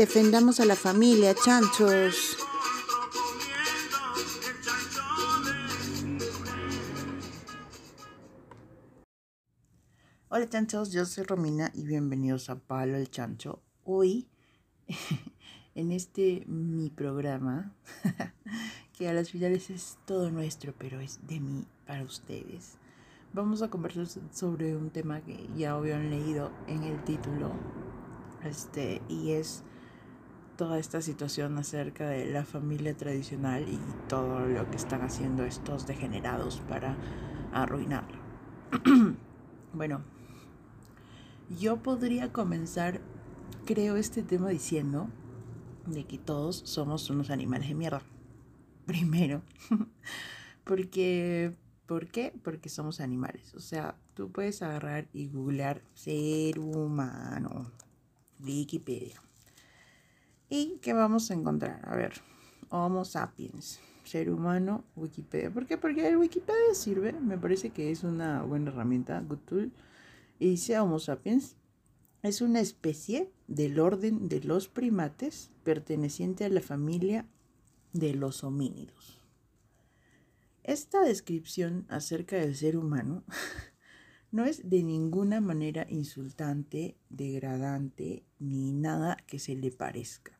Defendamos 0.00 0.60
a 0.60 0.64
la 0.64 0.76
familia, 0.76 1.34
chanchos. 1.34 2.38
Hola 10.30 10.48
chanchos, 10.48 10.90
yo 10.90 11.04
soy 11.04 11.24
Romina 11.24 11.70
y 11.74 11.84
bienvenidos 11.84 12.48
a 12.48 12.58
Palo 12.58 12.96
el 12.96 13.10
Chancho. 13.10 13.60
Hoy, 13.84 14.26
en 15.74 15.92
este 15.92 16.44
mi 16.46 16.88
programa, 16.88 17.74
que 18.96 19.06
a 19.06 19.12
las 19.12 19.28
finales 19.28 19.68
es 19.68 19.98
todo 20.06 20.30
nuestro, 20.30 20.72
pero 20.78 20.98
es 21.00 21.26
de 21.26 21.40
mí 21.40 21.66
para 21.86 22.04
ustedes, 22.04 22.78
vamos 23.34 23.60
a 23.60 23.68
conversar 23.68 24.06
sobre 24.32 24.74
un 24.74 24.88
tema 24.88 25.20
que 25.20 25.46
ya 25.58 25.72
habían 25.72 26.08
leído 26.08 26.52
en 26.68 26.84
el 26.84 27.04
título, 27.04 27.52
este, 28.42 29.02
y 29.06 29.32
es 29.32 29.62
toda 30.60 30.78
esta 30.78 31.00
situación 31.00 31.56
acerca 31.56 32.10
de 32.10 32.30
la 32.30 32.44
familia 32.44 32.94
tradicional 32.94 33.66
y 33.66 33.78
todo 34.10 34.40
lo 34.40 34.70
que 34.70 34.76
están 34.76 35.00
haciendo 35.00 35.42
estos 35.46 35.86
degenerados 35.86 36.60
para 36.68 36.98
arruinarla. 37.50 38.18
bueno, 39.72 40.02
yo 41.58 41.78
podría 41.78 42.30
comenzar, 42.30 43.00
creo, 43.64 43.96
este 43.96 44.22
tema 44.22 44.50
diciendo 44.50 45.08
de 45.86 46.04
que 46.04 46.18
todos 46.18 46.56
somos 46.56 47.08
unos 47.08 47.30
animales 47.30 47.66
de 47.66 47.74
mierda. 47.74 48.02
Primero, 48.84 49.40
porque, 50.64 51.56
¿por 51.86 52.08
qué? 52.08 52.34
Porque 52.44 52.68
somos 52.68 53.00
animales. 53.00 53.54
O 53.54 53.60
sea, 53.60 53.96
tú 54.12 54.30
puedes 54.30 54.60
agarrar 54.60 55.08
y 55.14 55.28
googlear 55.28 55.80
ser 55.94 56.58
humano, 56.58 57.72
Wikipedia 58.40 59.22
¿Y 60.52 60.78
qué 60.82 60.92
vamos 60.92 61.30
a 61.30 61.34
encontrar? 61.34 61.80
A 61.84 61.94
ver, 61.94 62.12
Homo 62.70 63.04
sapiens, 63.04 63.78
ser 64.02 64.28
humano, 64.30 64.84
Wikipedia. 64.96 65.48
¿Por 65.52 65.64
qué? 65.64 65.78
Porque 65.78 66.08
el 66.08 66.16
Wikipedia 66.16 66.74
sirve, 66.74 67.12
me 67.12 67.38
parece 67.38 67.70
que 67.70 67.92
es 67.92 68.02
una 68.02 68.42
buena 68.42 68.72
herramienta, 68.72 69.20
good 69.20 69.38
tool. 69.46 69.72
Y 70.40 70.50
dice 70.50 70.76
Homo 70.80 70.98
sapiens 70.98 71.54
es 72.24 72.40
una 72.40 72.58
especie 72.58 73.30
del 73.46 73.78
orden 73.78 74.28
de 74.28 74.40
los 74.40 74.66
primates 74.66 75.52
perteneciente 75.62 76.44
a 76.44 76.48
la 76.48 76.60
familia 76.60 77.26
de 77.92 78.14
los 78.14 78.42
homínidos. 78.42 79.22
Esta 80.64 81.02
descripción 81.02 81.86
acerca 81.88 82.36
del 82.36 82.56
ser 82.56 82.76
humano 82.76 83.22
no 84.32 84.44
es 84.44 84.68
de 84.68 84.82
ninguna 84.82 85.40
manera 85.40 85.86
insultante, 85.88 86.96
degradante, 87.08 88.24
ni 88.40 88.72
nada 88.72 89.16
que 89.28 89.38
se 89.38 89.54
le 89.54 89.70
parezca. 89.70 90.39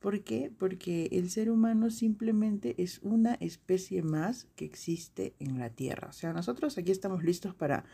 ¿Por 0.00 0.22
qué? 0.22 0.52
Porque 0.56 1.08
el 1.10 1.28
ser 1.28 1.50
humano 1.50 1.90
simplemente 1.90 2.74
es 2.78 3.00
una 3.02 3.34
especie 3.34 4.02
más 4.02 4.46
que 4.54 4.64
existe 4.64 5.34
en 5.40 5.58
la 5.58 5.70
Tierra. 5.70 6.08
O 6.08 6.12
sea, 6.12 6.32
nosotros 6.32 6.78
aquí 6.78 6.92
estamos 6.92 7.24
listos 7.24 7.54
para 7.54 7.84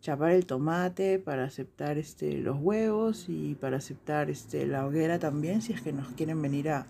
chapar 0.00 0.32
el 0.32 0.46
tomate, 0.46 1.18
para 1.18 1.44
aceptar 1.44 1.98
este, 1.98 2.38
los 2.38 2.58
huevos 2.60 3.26
y 3.28 3.56
para 3.56 3.78
aceptar 3.78 4.30
este, 4.30 4.66
la 4.66 4.86
hoguera 4.86 5.18
también, 5.18 5.60
si 5.60 5.72
es 5.72 5.82
que 5.82 5.92
nos 5.92 6.06
quieren 6.12 6.40
venir 6.40 6.70
a, 6.70 6.86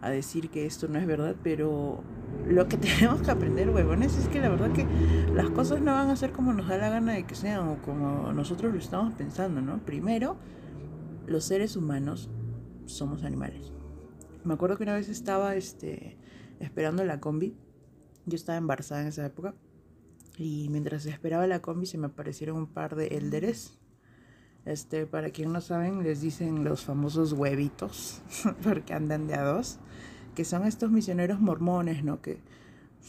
a 0.00 0.10
decir 0.10 0.48
que 0.48 0.64
esto 0.64 0.88
no 0.88 0.98
es 0.98 1.06
verdad, 1.06 1.36
pero 1.42 2.02
lo 2.48 2.68
que 2.68 2.76
tenemos 2.78 3.20
que 3.20 3.30
aprender, 3.30 3.68
huevones, 3.68 4.16
es 4.16 4.28
que 4.28 4.40
la 4.40 4.48
verdad 4.48 4.72
que 4.72 4.86
las 5.34 5.50
cosas 5.50 5.80
no 5.82 5.92
van 5.92 6.08
a 6.08 6.16
ser 6.16 6.32
como 6.32 6.54
nos 6.54 6.68
da 6.68 6.78
la 6.78 6.88
gana 6.88 7.12
de 7.12 7.24
que 7.24 7.34
sean 7.34 7.68
o 7.68 7.82
como 7.82 8.32
nosotros 8.32 8.72
lo 8.72 8.78
estamos 8.78 9.12
pensando, 9.14 9.60
¿no? 9.60 9.78
Primero, 9.84 10.36
los 11.26 11.44
seres 11.44 11.76
humanos 11.76 12.30
somos 12.86 13.24
animales. 13.24 13.75
Me 14.46 14.54
acuerdo 14.54 14.76
que 14.76 14.84
una 14.84 14.94
vez 14.94 15.08
estaba 15.08 15.56
este, 15.56 16.16
esperando 16.60 17.04
la 17.04 17.18
combi. 17.18 17.56
Yo 18.26 18.36
estaba 18.36 18.56
embarazada 18.56 19.02
en 19.02 19.08
esa 19.08 19.26
época. 19.26 19.56
Y 20.38 20.68
mientras 20.70 21.04
esperaba 21.06 21.48
la 21.48 21.60
combi 21.60 21.84
se 21.84 21.98
me 21.98 22.06
aparecieron 22.06 22.56
un 22.56 22.66
par 22.68 22.94
de 22.94 23.08
élderes. 23.08 23.80
Este, 24.64 25.04
para 25.04 25.30
quien 25.30 25.52
no 25.52 25.60
saben, 25.60 26.04
les 26.04 26.20
dicen 26.20 26.62
los 26.62 26.84
famosos 26.84 27.32
huevitos, 27.32 28.22
porque 28.62 28.94
andan 28.94 29.26
de 29.26 29.34
a 29.34 29.42
dos, 29.42 29.78
que 30.36 30.44
son 30.44 30.64
estos 30.64 30.92
misioneros 30.92 31.40
mormones, 31.40 32.04
¿no? 32.04 32.20
Que 32.20 32.38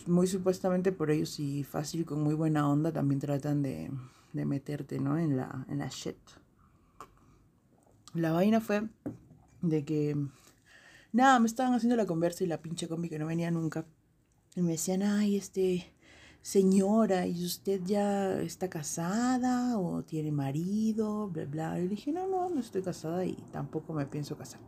muy 0.07 0.25
supuestamente 0.25 0.91
por 0.91 1.11
ellos 1.11 1.39
y 1.39 1.63
fácil, 1.63 2.05
con 2.05 2.21
muy 2.21 2.33
buena 2.33 2.67
onda, 2.67 2.91
también 2.91 3.19
tratan 3.19 3.61
de, 3.61 3.91
de 4.33 4.45
meterte, 4.45 4.99
¿no? 4.99 5.19
En 5.19 5.37
la, 5.37 5.65
en 5.69 5.79
la 5.79 5.87
shit. 5.89 6.17
La 8.13 8.31
vaina 8.31 8.59
fue 8.59 8.87
de 9.61 9.83
que 9.83 10.15
Nada, 11.11 11.39
me 11.39 11.47
estaban 11.47 11.73
haciendo 11.73 11.95
la 11.95 12.05
conversa 12.05 12.43
y 12.43 12.47
la 12.47 12.61
pinche 12.61 12.87
combi 12.87 13.09
que 13.09 13.19
no 13.19 13.27
venía 13.27 13.49
nunca. 13.51 13.85
Y 14.55 14.61
me 14.61 14.71
decían, 14.71 15.03
ay, 15.03 15.37
este, 15.37 15.85
señora, 16.41 17.27
¿y 17.27 17.45
usted 17.45 17.81
ya 17.85 18.39
está 18.41 18.69
casada 18.69 19.77
o 19.77 20.03
tiene 20.03 20.31
marido? 20.31 21.29
Bla, 21.29 21.45
bla. 21.45 21.79
Y 21.79 21.87
dije, 21.87 22.11
no, 22.11 22.27
no, 22.27 22.49
no 22.49 22.59
estoy 22.59 22.81
casada 22.81 23.25
y 23.25 23.35
tampoco 23.51 23.93
me 23.93 24.05
pienso 24.05 24.37
casar. 24.37 24.59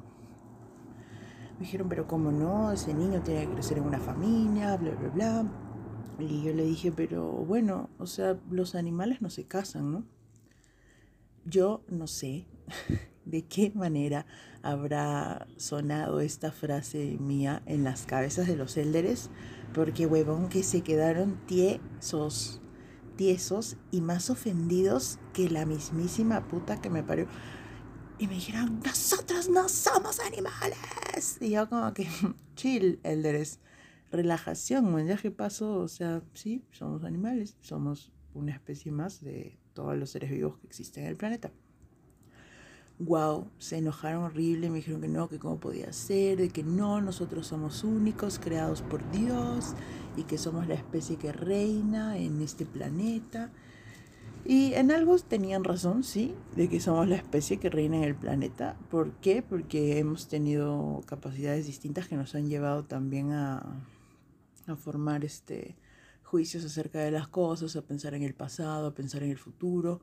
Me 1.53 1.65
dijeron, 1.65 1.89
pero 1.89 2.07
¿cómo 2.07 2.31
no? 2.31 2.71
Ese 2.71 2.93
niño 2.93 3.21
tiene 3.21 3.47
que 3.47 3.53
crecer 3.53 3.79
en 3.79 3.85
una 3.85 3.99
familia, 3.99 4.77
bla, 4.77 4.91
bla, 4.91 5.09
bla. 5.09 5.45
Y 6.19 6.43
yo 6.43 6.53
le 6.53 6.63
dije, 6.65 6.91
pero 6.91 7.31
bueno, 7.31 7.89
o 7.97 8.05
sea, 8.05 8.37
los 8.49 8.75
animales 8.75 9.21
no 9.21 9.29
se 9.29 9.45
casan, 9.45 9.91
¿no? 9.91 10.05
Yo 11.45 11.83
no 11.87 12.07
sé 12.07 12.47
de 13.29 13.43
qué 13.43 13.71
manera 13.75 14.25
habrá 14.61 15.47
sonado 15.57 16.19
esta 16.19 16.51
frase 16.51 17.17
mía 17.19 17.61
en 17.65 17.83
las 17.83 18.05
cabezas 18.05 18.47
de 18.47 18.55
los 18.55 18.77
élderes, 18.77 19.29
porque 19.73 20.05
huevón 20.05 20.49
que 20.49 20.63
se 20.63 20.81
quedaron 20.81 21.39
tiesos, 21.45 22.61
tiesos 23.15 23.77
y 23.91 24.01
más 24.01 24.29
ofendidos 24.29 25.19
que 25.33 25.49
la 25.49 25.65
mismísima 25.65 26.47
puta 26.47 26.81
que 26.81 26.89
me 26.89 27.03
parió. 27.03 27.27
Y 28.17 28.27
me 28.27 28.33
dijeron, 28.33 28.81
nosotros 28.85 29.47
no 29.47 29.69
somos 29.69 30.19
animales. 30.19 31.37
Y 31.39 31.51
yo 31.51 31.69
como 31.69 31.93
que, 31.93 32.07
chill, 32.55 32.99
élderes, 33.03 33.59
relajación, 34.11 35.07
ya 35.07 35.15
que 35.15 35.31
pasó, 35.31 35.79
o 35.79 35.87
sea, 35.87 36.21
sí, 36.33 36.65
somos 36.71 37.05
animales, 37.05 37.55
somos 37.61 38.11
una 38.33 38.51
especie 38.51 38.91
más 38.91 39.21
de 39.21 39.57
todos 39.73 39.97
los 39.97 40.09
seres 40.09 40.31
vivos 40.31 40.57
que 40.57 40.67
existen 40.67 41.03
en 41.03 41.09
el 41.11 41.15
planeta 41.15 41.51
wow, 42.99 43.47
se 43.57 43.77
enojaron 43.77 44.23
horrible, 44.23 44.69
me 44.69 44.77
dijeron 44.77 45.01
que 45.01 45.07
no, 45.07 45.29
que 45.29 45.39
cómo 45.39 45.57
podía 45.57 45.93
ser, 45.93 46.37
de 46.37 46.49
que 46.49 46.63
no, 46.63 46.99
nosotros 47.01 47.47
somos 47.47 47.83
únicos, 47.83 48.39
creados 48.39 48.81
por 48.81 49.09
Dios, 49.11 49.73
y 50.17 50.23
que 50.23 50.37
somos 50.37 50.67
la 50.67 50.73
especie 50.73 51.15
que 51.15 51.31
reina 51.31 52.17
en 52.17 52.41
este 52.41 52.65
planeta. 52.65 53.51
Y 54.45 54.73
en 54.73 54.91
algo 54.91 55.17
tenían 55.19 55.63
razón, 55.63 56.03
sí, 56.03 56.35
de 56.55 56.67
que 56.67 56.81
somos 56.81 57.07
la 57.07 57.15
especie 57.15 57.57
que 57.57 57.69
reina 57.69 57.97
en 57.97 58.03
el 58.03 58.15
planeta. 58.15 58.75
¿Por 58.89 59.11
qué? 59.13 59.41
Porque 59.41 59.99
hemos 59.99 60.27
tenido 60.27 61.01
capacidades 61.05 61.67
distintas 61.67 62.07
que 62.07 62.17
nos 62.17 62.35
han 62.35 62.49
llevado 62.49 62.83
también 62.83 63.31
a, 63.31 63.63
formar 64.77 65.25
este 65.25 65.75
juicios 66.23 66.63
acerca 66.63 66.99
de 66.99 67.09
las 67.09 67.27
cosas, 67.27 67.75
a 67.75 67.81
pensar 67.81 68.13
en 68.13 68.21
el 68.21 68.35
pasado, 68.35 68.87
a 68.87 68.93
pensar 68.93 69.23
en 69.23 69.31
el 69.31 69.39
futuro 69.39 69.99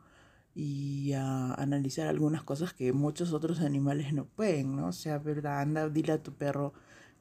y 0.59 1.13
a 1.13 1.53
analizar 1.53 2.07
algunas 2.07 2.43
cosas 2.43 2.73
que 2.73 2.95
muchos 2.95 3.35
otros 3.35 3.61
animales 3.61 4.15
no 4.15 4.25
pueden, 4.25 4.75
¿no? 4.75 4.89
O 4.89 4.93
sea, 4.93 5.19
verdad, 5.19 5.61
anda, 5.61 5.91
dile 5.91 6.15
a 6.15 6.23
tu 6.23 6.33
perro 6.33 6.73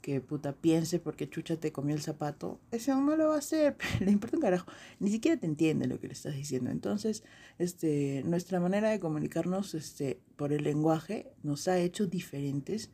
que 0.01 0.21
puta 0.21 0.53
piense 0.53 0.99
porque 0.99 1.29
chucha 1.29 1.57
te 1.57 1.73
comió 1.73 1.95
el 1.95 2.01
zapato, 2.01 2.61
ese 2.71 2.91
aún 2.91 3.07
no 3.07 3.17
lo 3.17 3.27
va 3.27 3.35
a 3.35 3.39
hacer, 3.39 3.75
le 3.99 4.11
importa 4.11 4.37
un 4.37 4.41
carajo, 4.41 4.71
ni 5.01 5.11
siquiera 5.11 5.37
te 5.37 5.47
entiende 5.47 5.85
lo 5.85 5.99
que 5.99 6.07
le 6.07 6.13
estás 6.13 6.33
diciendo. 6.33 6.69
Entonces, 6.71 7.23
este, 7.59 8.23
nuestra 8.25 8.61
manera 8.61 8.89
de 8.89 9.01
comunicarnos 9.01 9.73
este, 9.73 10.21
por 10.37 10.53
el 10.53 10.63
lenguaje 10.63 11.33
nos 11.43 11.67
ha 11.67 11.77
hecho 11.77 12.07
diferentes 12.07 12.89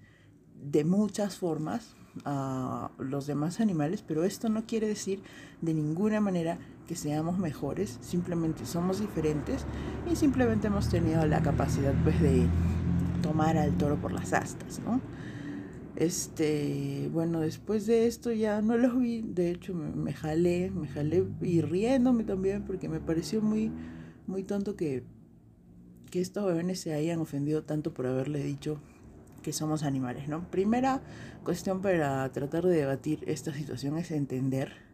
de 0.56 0.84
muchas 0.86 1.38
formas 1.38 1.96
a 2.26 2.92
los 2.98 3.28
demás 3.28 3.60
animales, 3.60 4.02
pero 4.02 4.24
esto 4.24 4.50
no 4.50 4.66
quiere 4.66 4.88
decir 4.88 5.22
de 5.62 5.76
ninguna 5.76 6.20
manera 6.20 6.58
que 6.92 6.98
seamos 6.98 7.38
mejores, 7.38 8.00
simplemente 8.02 8.66
somos 8.66 9.00
diferentes 9.00 9.66
y 10.12 10.18
simplemente 10.18 10.68
hemos 10.68 10.90
tenido 10.90 11.26
la 11.26 11.42
capacidad 11.42 11.94
pues 12.04 12.20
de 12.20 12.46
tomar 13.22 13.58
al 13.58 13.78
toro 13.78 13.96
por 13.96 14.12
las 14.12 14.34
astas, 14.34 14.82
¿no? 14.84 15.00
Este, 15.96 17.10
bueno, 17.14 17.40
después 17.40 17.86
de 17.86 18.08
esto 18.08 18.34
ya 18.34 18.62
no 18.62 18.76
los 18.76 19.00
vi, 19.00 19.22
de 19.22 19.52
hecho 19.52 19.74
me, 19.74 20.12
jalé, 20.12 20.70
me 20.70 20.90
jalé 20.90 21.26
y 21.42 21.62
riéndome 21.62 22.26
también 22.26 22.66
porque 22.66 22.90
me 22.90 23.00
pareció 23.00 23.42
muy, 23.42 23.72
muy 24.28 24.44
tonto 24.44 24.76
que, 24.76 25.06
que 26.10 26.20
estos 26.20 26.44
jóvenes 26.44 26.82
se 26.82 26.94
hayan 26.94 27.22
ofendido 27.22 27.64
tanto 27.64 27.94
por 27.94 28.06
haberle 28.06 28.44
dicho 28.44 28.82
que 29.42 29.54
somos 29.54 29.84
animales, 29.84 30.28
¿no? 30.28 30.52
Primera 30.52 31.02
cuestión 31.46 31.82
para 31.82 32.30
tratar 32.34 32.66
de 32.66 32.76
debatir 32.76 33.24
esta 33.28 33.54
situación 33.54 33.98
es 33.98 34.12
entender 34.12 34.91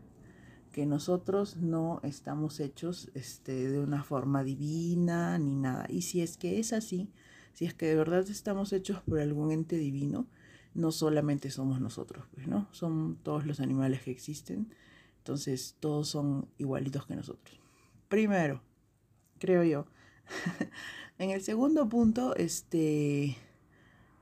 que 0.77 0.85
nosotros 0.85 1.57
no 1.57 1.99
estamos 2.03 2.59
hechos 2.59 3.09
este, 3.15 3.67
de 3.67 3.79
una 3.79 4.03
forma 4.03 4.43
divina 4.43 5.39
ni 5.39 5.55
nada. 5.55 5.87
Y 5.89 6.03
si 6.03 6.21
es 6.21 6.37
que 6.37 6.59
es 6.59 6.71
así, 6.71 7.09
si 7.53 7.65
es 7.65 7.73
que 7.73 7.87
de 7.87 7.95
verdad 7.95 8.29
estamos 8.29 8.71
hechos 8.73 9.01
por 9.01 9.19
algún 9.19 9.51
ente 9.51 9.75
divino, 9.75 10.27
no 10.75 10.91
solamente 10.91 11.49
somos 11.49 11.81
nosotros, 11.81 12.27
pues, 12.31 12.45
¿no? 12.45 12.67
Son 12.73 13.17
todos 13.23 13.47
los 13.47 13.59
animales 13.59 14.03
que 14.03 14.11
existen, 14.11 14.71
entonces 15.17 15.77
todos 15.79 16.09
son 16.09 16.47
igualitos 16.59 17.07
que 17.07 17.15
nosotros. 17.15 17.59
Primero, 18.07 18.61
creo 19.39 19.63
yo. 19.63 19.87
en 21.17 21.31
el 21.31 21.41
segundo 21.41 21.89
punto, 21.89 22.35
este, 22.35 23.35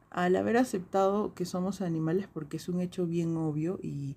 al 0.10 0.38
haber 0.38 0.56
aceptado 0.56 1.34
que 1.34 1.44
somos 1.44 1.82
animales 1.82 2.30
porque 2.34 2.56
es 2.56 2.70
un 2.70 2.80
hecho 2.80 3.06
bien 3.08 3.36
obvio 3.36 3.78
y 3.84 4.16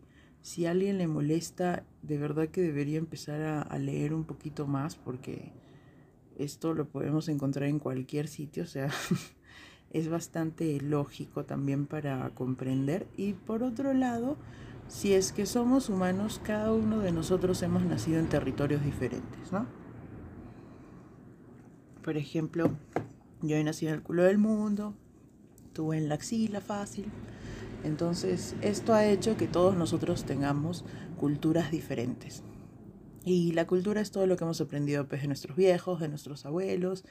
si 0.49 0.65
a 0.65 0.71
alguien 0.71 0.97
le 0.97 1.07
molesta, 1.07 1.85
de 2.01 2.17
verdad 2.17 2.49
que 2.49 2.63
debería 2.63 2.97
empezar 2.97 3.43
a, 3.43 3.61
a 3.61 3.79
leer 3.79 4.15
un 4.15 4.25
poquito 4.25 4.67
más 4.67 4.97
porque 4.97 5.53
esto 6.39 6.73
lo 6.73 6.89
podemos 6.89 7.29
encontrar 7.29 7.69
en 7.69 7.79
cualquier 7.79 8.29
sitio, 8.29 8.63
o 8.63 8.67
sea, 8.67 8.89
es 9.91 10.09
bastante 10.09 10.81
lógico 10.81 11.45
también 11.45 11.85
para 11.85 12.31
comprender. 12.31 13.07
Y 13.15 13.35
por 13.35 13.63
otro 13.63 13.93
lado, 13.93 14.39
si 14.89 15.13
es 15.13 15.33
que 15.33 15.45
somos 15.45 15.91
humanos, 15.91 16.41
cada 16.43 16.73
uno 16.73 17.01
de 17.01 17.13
nosotros 17.13 17.63
hemos 17.63 17.85
nacido 17.85 18.19
en 18.19 18.31
territorios 18.31 18.83
diferentes, 18.83 19.53
¿no? 19.53 19.67
Por 22.03 22.17
ejemplo, 22.17 22.71
yo 23.43 23.55
he 23.57 23.65
nacido 23.65 23.93
en 23.93 23.99
el 23.99 24.03
culo 24.03 24.23
del 24.23 24.39
mundo, 24.39 24.95
tuve 25.75 25.99
en 25.99 26.09
la 26.09 26.15
axila 26.15 26.63
fácil. 26.63 27.05
Entonces, 27.85 28.55
esto 28.61 28.93
ha 28.93 29.07
hecho 29.07 29.37
que 29.37 29.47
todos 29.47 29.77
nosotros 29.77 30.25
tengamos 30.25 30.85
culturas 31.17 31.71
diferentes. 31.71 32.43
Y 33.25 33.53
la 33.53 33.67
cultura 33.67 34.01
es 34.01 34.11
todo 34.11 34.27
lo 34.27 34.37
que 34.37 34.45
hemos 34.45 34.61
aprendido 34.61 35.07
pues, 35.07 35.23
de 35.23 35.29
nuestros 35.29 35.57
viejos, 35.57 36.01
de 36.01 36.09
nuestros 36.09 36.47
abuelos 36.47 37.05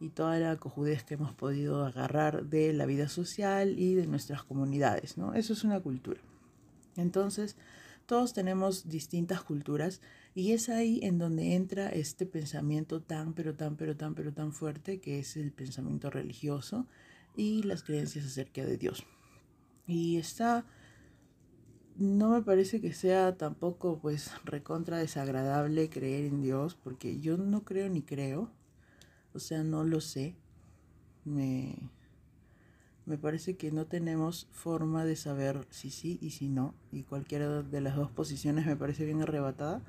y 0.00 0.10
toda 0.10 0.38
la 0.38 0.56
cojudez 0.56 1.04
que 1.04 1.14
hemos 1.14 1.34
podido 1.34 1.84
agarrar 1.84 2.46
de 2.46 2.72
la 2.72 2.86
vida 2.86 3.08
social 3.08 3.78
y 3.78 3.94
de 3.94 4.06
nuestras 4.06 4.44
comunidades, 4.44 5.18
¿no? 5.18 5.34
Eso 5.34 5.52
es 5.52 5.64
una 5.64 5.80
cultura. 5.80 6.20
Entonces, 6.96 7.56
todos 8.06 8.34
tenemos 8.34 8.88
distintas 8.88 9.42
culturas 9.42 10.00
y 10.34 10.52
es 10.52 10.68
ahí 10.68 11.00
en 11.02 11.18
donde 11.18 11.54
entra 11.54 11.88
este 11.88 12.26
pensamiento 12.26 13.00
tan, 13.00 13.32
pero 13.34 13.54
tan, 13.54 13.76
pero 13.76 13.96
tan, 13.96 14.14
pero 14.14 14.32
tan 14.32 14.52
fuerte 14.52 15.00
que 15.00 15.18
es 15.18 15.36
el 15.36 15.52
pensamiento 15.52 16.10
religioso 16.10 16.86
y 17.36 17.62
las 17.62 17.82
creencias 17.82 18.26
acerca 18.26 18.64
de 18.64 18.76
Dios. 18.76 19.06
Y 19.86 20.16
está 20.16 20.64
no 21.96 22.30
me 22.30 22.42
parece 22.42 22.80
que 22.80 22.92
sea 22.92 23.36
tampoco 23.36 23.98
pues 24.00 24.30
recontra 24.44 24.98
desagradable 24.98 25.88
creer 25.88 26.24
en 26.24 26.42
Dios, 26.42 26.74
porque 26.74 27.20
yo 27.20 27.36
no 27.36 27.64
creo 27.64 27.88
ni 27.88 28.02
creo, 28.02 28.50
o 29.32 29.38
sea, 29.38 29.62
no 29.62 29.84
lo 29.84 30.00
sé. 30.00 30.34
Me, 31.24 31.76
me 33.06 33.16
parece 33.16 33.56
que 33.56 33.70
no 33.70 33.86
tenemos 33.86 34.48
forma 34.50 35.04
de 35.04 35.16
saber 35.16 35.66
si 35.70 35.90
sí 35.90 36.18
y 36.20 36.30
si 36.30 36.48
no, 36.48 36.74
y 36.90 37.04
cualquiera 37.04 37.62
de 37.62 37.80
las 37.80 37.96
dos 37.96 38.10
posiciones 38.10 38.66
me 38.66 38.76
parece 38.76 39.04
bien 39.04 39.22
arrebatada, 39.22 39.80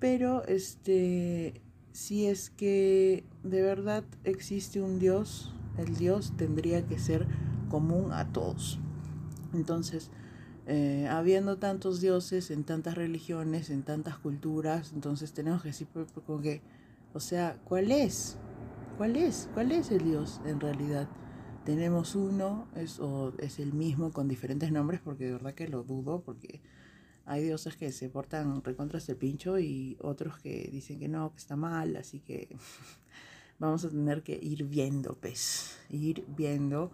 pero 0.00 0.44
este, 0.44 1.62
si 1.92 2.26
es 2.26 2.50
que 2.50 3.24
de 3.44 3.62
verdad 3.62 4.04
existe 4.24 4.82
un 4.82 4.98
Dios, 4.98 5.54
el 5.78 5.94
Dios 5.96 6.32
tendría 6.36 6.84
que 6.86 6.98
ser 6.98 7.26
común 7.70 8.12
a 8.12 8.32
todos. 8.32 8.80
Entonces, 9.52 10.10
eh, 10.66 11.08
habiendo 11.10 11.56
tantos 11.56 12.00
dioses 12.00 12.50
en 12.50 12.64
tantas 12.64 12.94
religiones, 12.94 13.70
en 13.70 13.82
tantas 13.82 14.18
culturas, 14.18 14.92
entonces 14.92 15.32
tenemos 15.32 15.62
que 15.62 15.68
decir 15.68 15.88
con 16.26 16.42
que, 16.42 16.60
o 17.14 17.20
sea, 17.20 17.58
¿cuál 17.64 17.90
es? 17.90 18.36
¿Cuál 18.98 19.16
es? 19.16 19.48
¿Cuál 19.54 19.72
es 19.72 19.90
el 19.90 20.04
dios 20.04 20.40
en 20.44 20.60
realidad? 20.60 21.08
Tenemos 21.64 22.14
uno, 22.14 22.66
es, 22.76 23.00
es 23.38 23.58
el 23.58 23.72
mismo 23.72 24.12
con 24.12 24.28
diferentes 24.28 24.70
nombres, 24.72 25.00
porque 25.02 25.24
de 25.26 25.32
verdad 25.32 25.54
que 25.54 25.68
lo 25.68 25.84
dudo, 25.84 26.20
porque 26.20 26.60
hay 27.24 27.44
dioses 27.44 27.76
que 27.76 27.92
se 27.92 28.08
portan 28.08 28.62
recontra 28.64 29.00
el 29.06 29.16
pincho 29.16 29.58
y 29.58 29.96
otros 30.00 30.38
que 30.38 30.68
dicen 30.72 30.98
que 30.98 31.08
no, 31.08 31.32
que 31.32 31.38
está 31.38 31.56
mal, 31.56 31.96
así 31.96 32.20
que 32.20 32.48
vamos 33.58 33.84
a 33.84 33.90
tener 33.90 34.22
que 34.22 34.38
ir 34.42 34.64
viendo, 34.64 35.14
pues, 35.14 35.78
ir 35.90 36.24
viendo 36.28 36.92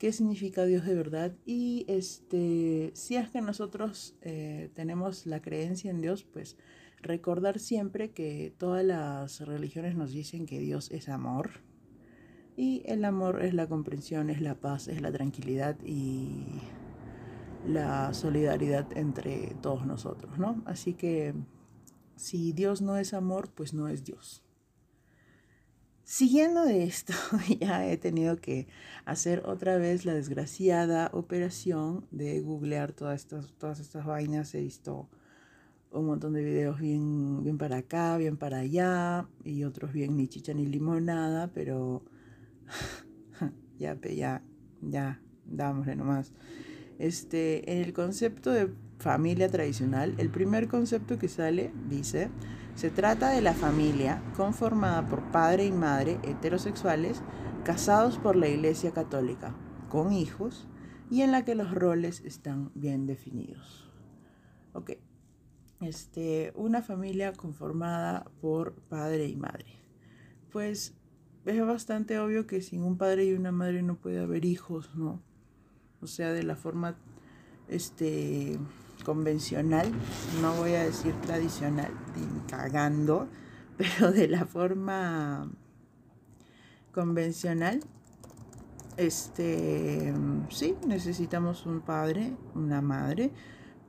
qué 0.00 0.14
significa 0.14 0.64
Dios 0.64 0.86
de 0.86 0.94
verdad 0.94 1.36
y 1.44 1.84
este, 1.86 2.90
si 2.94 3.16
es 3.16 3.28
que 3.28 3.42
nosotros 3.42 4.14
eh, 4.22 4.70
tenemos 4.74 5.26
la 5.26 5.42
creencia 5.42 5.90
en 5.90 6.00
Dios, 6.00 6.24
pues 6.24 6.56
recordar 7.02 7.58
siempre 7.58 8.10
que 8.10 8.50
todas 8.56 8.82
las 8.82 9.40
religiones 9.40 9.94
nos 9.96 10.12
dicen 10.12 10.46
que 10.46 10.58
Dios 10.58 10.90
es 10.90 11.10
amor 11.10 11.50
y 12.56 12.82
el 12.86 13.04
amor 13.04 13.44
es 13.44 13.52
la 13.52 13.68
comprensión, 13.68 14.30
es 14.30 14.40
la 14.40 14.54
paz, 14.54 14.88
es 14.88 15.02
la 15.02 15.12
tranquilidad 15.12 15.76
y 15.84 16.46
la 17.66 18.14
solidaridad 18.14 18.96
entre 18.96 19.54
todos 19.60 19.84
nosotros, 19.84 20.38
¿no? 20.38 20.62
Así 20.64 20.94
que 20.94 21.34
si 22.16 22.52
Dios 22.52 22.80
no 22.80 22.96
es 22.96 23.12
amor, 23.12 23.50
pues 23.54 23.74
no 23.74 23.86
es 23.86 24.02
Dios. 24.02 24.42
Siguiendo 26.10 26.64
esto, 26.64 27.12
ya 27.60 27.86
he 27.86 27.96
tenido 27.96 28.40
que 28.40 28.66
hacer 29.04 29.44
otra 29.46 29.76
vez 29.76 30.04
la 30.04 30.12
desgraciada 30.12 31.08
operación 31.12 32.04
de 32.10 32.40
googlear 32.40 32.92
todas 32.92 33.20
estas, 33.20 33.52
todas 33.52 33.78
estas 33.78 34.04
vainas. 34.04 34.52
He 34.56 34.60
visto 34.60 35.08
un 35.92 36.06
montón 36.06 36.32
de 36.32 36.42
videos 36.42 36.80
bien, 36.80 37.44
bien 37.44 37.58
para 37.58 37.76
acá, 37.76 38.16
bien 38.16 38.36
para 38.36 38.58
allá, 38.58 39.28
y 39.44 39.62
otros 39.62 39.92
bien 39.92 40.16
ni 40.16 40.26
chicha 40.26 40.52
ni 40.52 40.66
limonada, 40.66 41.52
pero 41.54 42.02
ya, 43.78 43.96
ya, 44.02 44.42
ya, 44.82 45.22
dámosle 45.44 45.94
nomás. 45.94 46.32
Este, 46.98 47.72
en 47.72 47.84
el 47.84 47.92
concepto 47.92 48.50
de 48.50 48.68
familia 48.98 49.48
tradicional, 49.48 50.16
el 50.18 50.30
primer 50.30 50.66
concepto 50.66 51.20
que 51.20 51.28
sale 51.28 51.72
dice 51.88 52.30
se 52.80 52.88
trata 52.88 53.28
de 53.28 53.42
la 53.42 53.52
familia 53.52 54.22
conformada 54.34 55.06
por 55.06 55.30
padre 55.30 55.66
y 55.66 55.70
madre 55.70 56.18
heterosexuales 56.22 57.20
casados 57.62 58.16
por 58.16 58.36
la 58.36 58.48
Iglesia 58.48 58.92
Católica, 58.92 59.54
con 59.90 60.14
hijos, 60.14 60.66
y 61.10 61.20
en 61.20 61.30
la 61.30 61.44
que 61.44 61.54
los 61.54 61.74
roles 61.74 62.22
están 62.24 62.72
bien 62.74 63.06
definidos. 63.06 63.92
Ok, 64.72 64.92
este, 65.82 66.54
una 66.56 66.80
familia 66.80 67.34
conformada 67.34 68.24
por 68.40 68.72
padre 68.72 69.26
y 69.26 69.36
madre. 69.36 69.66
Pues 70.50 70.94
es 71.44 71.66
bastante 71.66 72.18
obvio 72.18 72.46
que 72.46 72.62
sin 72.62 72.82
un 72.82 72.96
padre 72.96 73.26
y 73.26 73.34
una 73.34 73.52
madre 73.52 73.82
no 73.82 73.96
puede 73.96 74.20
haber 74.20 74.46
hijos, 74.46 74.96
¿no? 74.96 75.22
O 76.00 76.06
sea, 76.06 76.32
de 76.32 76.44
la 76.44 76.56
forma, 76.56 76.96
este, 77.68 78.58
convencional, 79.04 79.90
no 80.40 80.54
voy 80.54 80.74
a 80.74 80.84
decir 80.84 81.14
tradicional, 81.20 81.90
cagando, 82.48 83.28
pero 83.76 84.12
de 84.12 84.28
la 84.28 84.44
forma 84.44 85.50
convencional, 86.92 87.80
este, 88.96 90.12
sí, 90.50 90.76
necesitamos 90.86 91.66
un 91.66 91.80
padre, 91.80 92.36
una 92.54 92.82
madre, 92.82 93.30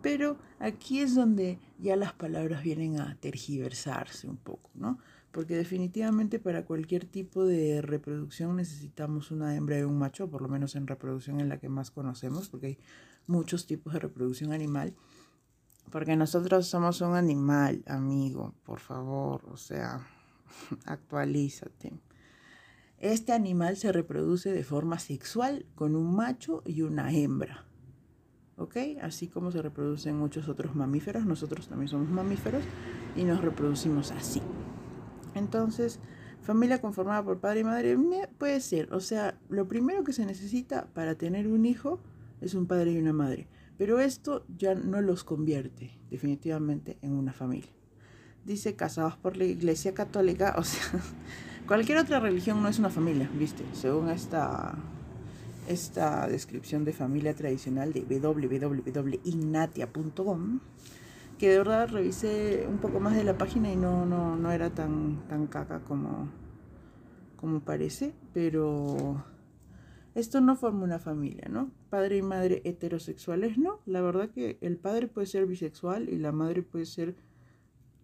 pero 0.02 0.38
aquí 0.60 1.00
es 1.00 1.16
donde 1.16 1.60
ya 1.82 1.96
las 1.96 2.14
palabras 2.14 2.64
vienen 2.64 3.00
a 3.00 3.16
tergiversarse 3.20 4.28
un 4.28 4.38
poco, 4.38 4.70
¿no? 4.76 5.00
Porque 5.32 5.56
definitivamente 5.56 6.40
para 6.40 6.66
cualquier 6.66 7.06
tipo 7.06 7.46
de 7.46 7.82
reproducción 7.82 8.56
necesitamos 8.56 9.32
una 9.32 9.56
hembra 9.56 9.80
y 9.80 9.84
un 9.84 9.98
macho, 9.98 10.30
por 10.30 10.42
lo 10.42 10.48
menos 10.48 10.76
en 10.76 10.88
reproducción 10.88 11.40
en 11.40 11.50
la 11.50 11.58
que 11.58 11.70
más 11.70 11.90
conocemos, 11.90 12.50
porque 12.50 12.68
hay 12.68 12.78
muchos 13.28 13.66
tipos 13.66 13.94
de 13.94 14.00
reproducción 14.00 14.54
animal. 14.54 14.94
Porque 15.90 16.16
nosotros 16.16 16.68
somos 16.68 17.02
un 17.02 17.16
animal, 17.16 17.84
amigo, 17.88 18.54
por 18.64 18.80
favor, 18.80 19.42
o 19.50 19.58
sea, 19.58 20.08
actualízate. 20.86 21.94
Este 23.00 23.34
animal 23.34 23.78
se 23.78 23.92
reproduce 23.92 24.52
de 24.52 24.64
forma 24.64 25.00
sexual 25.00 25.66
con 25.74 25.96
un 25.96 26.16
macho 26.16 26.62
y 26.66 26.84
una 26.84 27.12
hembra. 27.12 27.66
¿Ok? 28.62 28.78
Así 29.02 29.28
como 29.28 29.52
se 29.52 29.60
reproducen 29.60 30.16
muchos 30.16 30.48
otros 30.48 30.76
mamíferos, 30.76 31.26
nosotros 31.26 31.68
también 31.68 31.88
somos 31.88 32.10
mamíferos 32.10 32.64
y 33.16 33.24
nos 33.24 33.42
reproducimos 33.42 34.12
así. 34.12 34.40
Entonces, 35.34 36.00
familia 36.44 36.80
conformada 36.80 37.24
por 37.24 37.40
padre 37.40 37.62
y 37.62 37.64
madre 37.64 37.98
puede 38.38 38.62
ser, 38.62 38.94
o 38.94 39.00
sea, 39.00 39.36
lo 39.50 39.68
primero 39.68 40.04
que 40.04 40.14
se 40.14 40.28
necesita 40.28 40.86
para 40.94 41.16
tener 41.16 41.48
un 41.48 41.66
hijo 41.66 42.02
es 42.40 42.54
un 42.54 42.68
padre 42.68 42.92
y 42.92 43.00
una 43.00 43.14
madre. 43.14 43.48
Pero 43.80 44.00
esto 44.00 44.46
ya 44.56 44.76
no 44.76 45.02
los 45.02 45.24
convierte 45.24 45.98
definitivamente 46.12 47.00
en 47.02 47.14
una 47.14 47.34
familia. 47.34 47.72
Dice 48.46 48.76
casados 48.76 49.18
por 49.18 49.38
la 49.38 49.46
Iglesia 49.46 49.96
Católica, 49.96 50.54
o 50.56 50.64
sea, 50.64 50.84
cualquier 51.68 51.98
otra 51.98 52.20
religión 52.20 52.62
no 52.62 52.70
es 52.70 52.78
una 52.78 52.92
familia, 52.92 53.28
¿viste? 53.40 53.64
Según 53.74 54.10
esta, 54.10 54.76
esta 55.72 56.28
descripción 56.28 56.86
de 56.86 56.94
familia 56.94 57.36
tradicional 57.36 57.94
de 57.94 58.02
www.ignatia.com, 58.02 60.60
que 61.38 61.50
de 61.50 61.58
verdad 61.58 61.90
revisé 61.90 62.68
un 62.70 62.78
poco 62.78 63.00
más 63.00 63.16
de 63.16 63.24
la 63.24 63.36
página 63.38 63.72
y 63.72 63.76
no, 63.76 64.06
no, 64.06 64.36
no 64.36 64.52
era 64.52 64.70
tan, 64.70 65.28
tan 65.28 65.48
caca 65.48 65.84
como, 65.84 66.30
como 67.38 67.62
parece, 67.62 68.14
pero 68.34 69.24
esto 70.14 70.42
no 70.42 70.56
forma 70.56 70.84
una 70.84 71.00
familia, 71.00 71.48
¿no? 71.50 71.72
Padre 71.90 72.18
y 72.18 72.22
madre 72.22 72.62
heterosexuales, 72.66 73.58
no. 73.58 73.80
La 73.86 74.02
verdad 74.02 74.30
que 74.30 74.58
el 74.62 74.78
padre 74.78 75.08
puede 75.08 75.28
ser 75.28 75.46
bisexual 75.46 76.10
y 76.10 76.18
la 76.18 76.32
madre 76.32 76.64
puede 76.64 76.86
ser, 76.86 77.16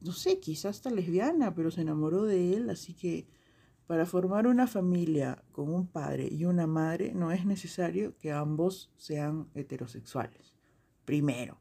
no 0.01 0.13
sé, 0.13 0.39
quizás 0.39 0.77
hasta 0.77 0.89
lesbiana, 0.89 1.53
pero 1.53 1.69
se 1.69 1.81
enamoró 1.81 2.24
de 2.24 2.55
él, 2.55 2.69
así 2.69 2.93
que 2.93 3.27
para 3.88 4.06
formar 4.06 4.48
una 4.48 4.67
familia 4.67 5.41
con 5.53 5.74
un 5.74 5.88
padre 5.88 6.27
y 6.29 6.44
una 6.46 6.67
madre 6.67 7.13
no 7.15 7.32
es 7.32 7.46
necesario 7.46 8.15
que 8.17 8.34
ambos 8.34 8.91
sean 8.98 9.48
heterosexuales. 9.56 10.53
Primero. 11.06 11.58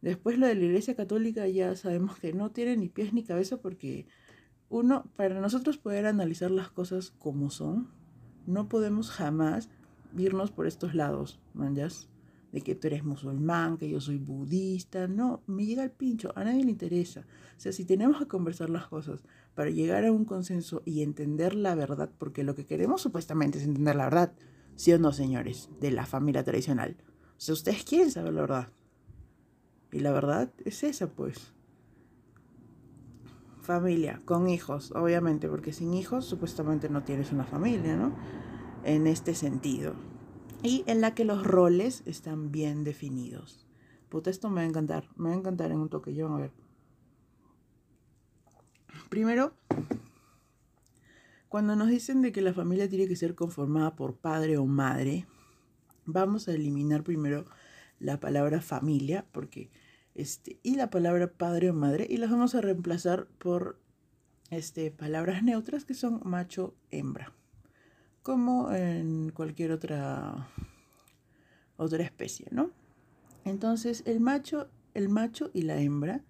Después 0.00 0.38
lo 0.38 0.46
de 0.46 0.54
la 0.54 0.64
Iglesia 0.64 0.94
Católica 0.94 1.46
ya 1.48 1.74
sabemos 1.74 2.16
que 2.18 2.32
no 2.32 2.50
tiene 2.52 2.76
ni 2.76 2.88
pies 2.88 3.12
ni 3.12 3.24
cabeza 3.24 3.56
porque 3.60 4.06
uno, 4.68 5.04
para 5.16 5.40
nosotros 5.40 5.78
poder 5.78 6.06
analizar 6.06 6.50
las 6.50 6.70
cosas 6.70 7.10
como 7.18 7.50
son, 7.50 7.90
no 8.46 8.68
podemos 8.68 9.10
jamás 9.10 9.68
irnos 10.16 10.50
por 10.50 10.66
estos 10.66 10.94
lados, 10.94 11.40
manjas, 11.54 12.08
de 12.52 12.60
que 12.60 12.74
tú 12.74 12.86
eres 12.86 13.02
musulmán, 13.02 13.78
que 13.78 13.88
yo 13.88 14.00
soy 14.00 14.18
budista, 14.18 15.08
no, 15.08 15.42
me 15.46 15.64
llega 15.64 15.84
el 15.84 15.90
pincho, 15.90 16.32
a 16.36 16.44
nadie 16.44 16.64
le 16.64 16.70
interesa. 16.70 17.20
O 17.56 17.60
sea, 17.60 17.72
si 17.72 17.84
tenemos 17.84 18.18
que 18.18 18.26
conversar 18.26 18.70
las 18.70 18.86
cosas 18.86 19.22
para 19.54 19.70
llegar 19.70 20.04
a 20.04 20.12
un 20.12 20.24
consenso 20.24 20.82
y 20.84 21.02
entender 21.02 21.54
la 21.54 21.74
verdad, 21.74 22.10
porque 22.18 22.42
lo 22.42 22.54
que 22.54 22.66
queremos 22.66 23.02
supuestamente 23.02 23.58
es 23.58 23.64
entender 23.64 23.96
la 23.96 24.04
verdad, 24.04 24.32
¿sí 24.76 24.92
o 24.92 24.98
no, 24.98 25.12
señores, 25.12 25.68
de 25.80 25.90
la 25.90 26.06
familia 26.06 26.44
tradicional? 26.44 26.96
O 27.36 27.40
sea, 27.44 27.54
ustedes 27.54 27.84
quieren 27.84 28.10
saber 28.10 28.32
la 28.32 28.40
verdad. 28.42 28.68
Y 29.90 30.00
la 30.00 30.12
verdad 30.12 30.50
es 30.64 30.82
esa, 30.84 31.08
pues. 31.08 31.52
Familia, 33.60 34.22
con 34.24 34.48
hijos, 34.48 34.92
obviamente, 34.92 35.48
porque 35.48 35.72
sin 35.72 35.94
hijos 35.94 36.24
supuestamente 36.24 36.88
no 36.88 37.04
tienes 37.04 37.30
una 37.30 37.44
familia, 37.44 37.96
¿no? 37.96 38.16
En 38.84 39.06
este 39.06 39.34
sentido. 39.34 39.94
Y 40.62 40.84
en 40.86 41.00
la 41.00 41.14
que 41.14 41.24
los 41.24 41.44
roles 41.44 42.02
están 42.06 42.50
bien 42.50 42.84
definidos. 42.84 43.66
Puta, 44.08 44.30
esto 44.30 44.48
me 44.48 44.56
va 44.56 44.60
a 44.62 44.66
encantar, 44.66 45.08
me 45.16 45.28
va 45.28 45.34
a 45.34 45.38
encantar 45.38 45.70
en 45.70 45.78
un 45.78 45.88
toque, 45.88 46.14
yo 46.14 46.28
a 46.28 46.38
ver. 46.38 46.61
Primero, 49.12 49.52
cuando 51.50 51.76
nos 51.76 51.90
dicen 51.90 52.22
de 52.22 52.32
que 52.32 52.40
la 52.40 52.54
familia 52.54 52.88
tiene 52.88 53.06
que 53.06 53.14
ser 53.14 53.34
conformada 53.34 53.94
por 53.94 54.16
padre 54.16 54.56
o 54.56 54.64
madre, 54.64 55.26
vamos 56.06 56.48
a 56.48 56.54
eliminar 56.54 57.02
primero 57.04 57.44
la 58.00 58.20
palabra 58.20 58.62
familia, 58.62 59.26
porque 59.30 59.68
este, 60.14 60.58
y 60.62 60.76
la 60.76 60.88
palabra 60.88 61.30
padre 61.30 61.68
o 61.68 61.74
madre, 61.74 62.06
y 62.08 62.16
las 62.16 62.30
vamos 62.30 62.54
a 62.54 62.62
reemplazar 62.62 63.26
por 63.36 63.78
este, 64.48 64.90
palabras 64.90 65.42
neutras 65.42 65.84
que 65.84 65.92
son 65.92 66.22
macho, 66.24 66.74
hembra, 66.90 67.34
como 68.22 68.72
en 68.72 69.28
cualquier 69.28 69.72
otra, 69.72 70.48
otra 71.76 72.02
especie, 72.02 72.46
¿no? 72.50 72.70
Entonces, 73.44 74.04
el 74.06 74.20
macho, 74.20 74.70
el 74.94 75.10
macho 75.10 75.50
y 75.52 75.64
la 75.64 75.78
hembra 75.82 76.24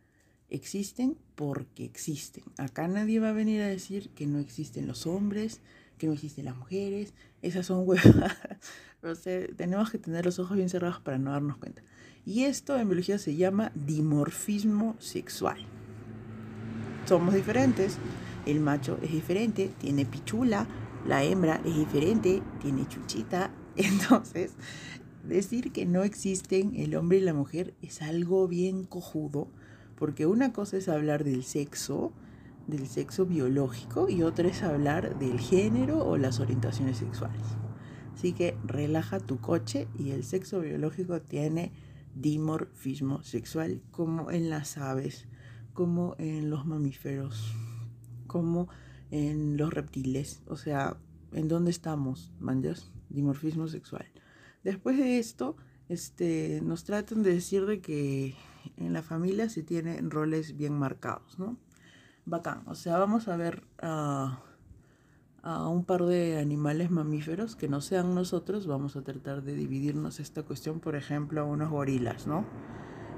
existen 0.53 1.17
porque 1.35 1.85
existen. 1.85 2.45
Acá 2.59 2.87
nadie 2.87 3.21
va 3.21 3.31
a 3.31 3.33
venir 3.33 3.63
a 3.63 3.67
decir 3.67 4.11
que 4.11 4.27
no 4.27 4.39
existen 4.39 4.87
los 4.87 5.07
hombres, 5.07 5.61
que 5.99 6.07
no 6.07 6.13
existen 6.13 6.45
las 6.45 6.57
mujeres, 6.57 7.15
esas 7.41 7.67
son 7.67 7.83
huevas. 7.89 8.37
o 9.03 9.15
sea, 9.15 9.47
tenemos 9.57 9.91
que 9.91 9.99
tener 9.99 10.25
los 10.25 10.39
ojos 10.39 10.57
bien 10.57 10.69
cerrados 10.69 11.01
para 11.01 11.19
no 11.19 11.33
darnos 11.33 11.57
cuenta. 11.57 11.83
Y 12.25 12.45
esto 12.45 12.79
en 12.79 12.89
biología 12.89 13.19
se 13.19 13.35
llama 13.35 13.73
dimorfismo 13.75 14.95
sexual. 15.01 15.59
Somos 17.07 17.35
diferentes. 17.35 17.99
El 18.47 18.61
macho 18.61 18.99
es 19.03 19.13
diferente, 19.13 19.71
tiene 19.81 20.05
pichula. 20.05 20.67
La 21.07 21.25
hembra 21.25 21.61
es 21.65 21.77
diferente, 21.77 22.43
tiene 22.61 22.87
chuchita. 22.87 23.51
Entonces, 23.77 24.53
decir 25.25 25.73
que 25.73 25.87
no 25.87 26.05
existen 26.05 26.75
el 26.77 26.95
hombre 26.95 27.19
y 27.19 27.23
la 27.23 27.35
mujer 27.35 27.75
es 27.83 28.03
algo 28.03 28.47
bien 28.47 28.85
cojudo. 28.85 29.49
Porque 30.03 30.27
una 30.27 30.53
cosa 30.53 30.79
es 30.79 30.89
hablar 30.89 31.23
del 31.23 31.45
sexo, 31.45 32.13
del 32.67 32.89
sexo 32.89 33.25
biológico, 33.25 34.09
y 34.09 34.25
otra 34.25 34.49
es 34.49 34.65
hablar 34.65 35.17
del 35.21 35.39
género 35.39 36.05
o 36.05 36.17
las 36.17 36.41
orientaciones 36.41 36.97
sexuales. 36.97 37.47
Así 38.13 38.33
que 38.33 38.57
relaja 38.65 39.21
tu 39.21 39.41
coche 39.41 39.87
y 39.97 40.11
el 40.11 40.25
sexo 40.25 40.59
biológico 40.59 41.23
tiene 41.23 41.71
dimorfismo 42.17 43.23
sexual, 43.23 43.81
como 43.93 44.33
en 44.33 44.51
las 44.51 44.77
aves, 44.77 45.29
como 45.73 46.17
en 46.19 46.51
los 46.51 46.67
mamíferos, 46.67 47.55
como 48.27 48.67
en 49.13 49.57
los 49.57 49.73
reptiles. 49.73 50.43
O 50.49 50.57
sea, 50.57 50.97
¿en 51.31 51.47
dónde 51.47 51.71
estamos, 51.71 52.33
manjas? 52.41 52.91
Dimorfismo 53.09 53.69
sexual. 53.69 54.07
Después 54.65 54.99
de 54.99 55.21
esto, 55.21 55.55
este, 55.89 56.61
nos 56.61 56.83
tratan 56.83 57.23
de 57.23 57.35
decir 57.35 57.67
de 57.67 57.81
que 57.81 58.35
en 58.77 58.93
la 58.93 59.03
familia 59.03 59.49
se 59.49 59.63
tienen 59.63 60.11
roles 60.11 60.57
bien 60.57 60.79
marcados, 60.79 61.39
¿no? 61.39 61.57
Bacán. 62.25 62.63
O 62.67 62.75
sea, 62.75 62.99
vamos 62.99 63.29
a 63.29 63.37
ver 63.37 63.65
a 63.81 64.43
a 65.43 65.69
un 65.69 65.85
par 65.85 66.05
de 66.05 66.39
animales 66.39 66.91
mamíferos 66.91 67.57
que 67.57 67.69
no 67.69 67.81
sean 67.81 68.15
nosotros, 68.15 68.67
vamos 68.67 68.95
a 68.97 69.03
tratar 69.03 69.43
de 69.43 69.55
dividirnos 69.55 70.21
esta 70.21 70.45
cuestión, 70.45 70.79
por 70.79 70.95
ejemplo, 70.95 71.41
a 71.41 71.45
unos 71.45 71.69
gorilas, 71.69 72.29
¿no? 72.29 72.47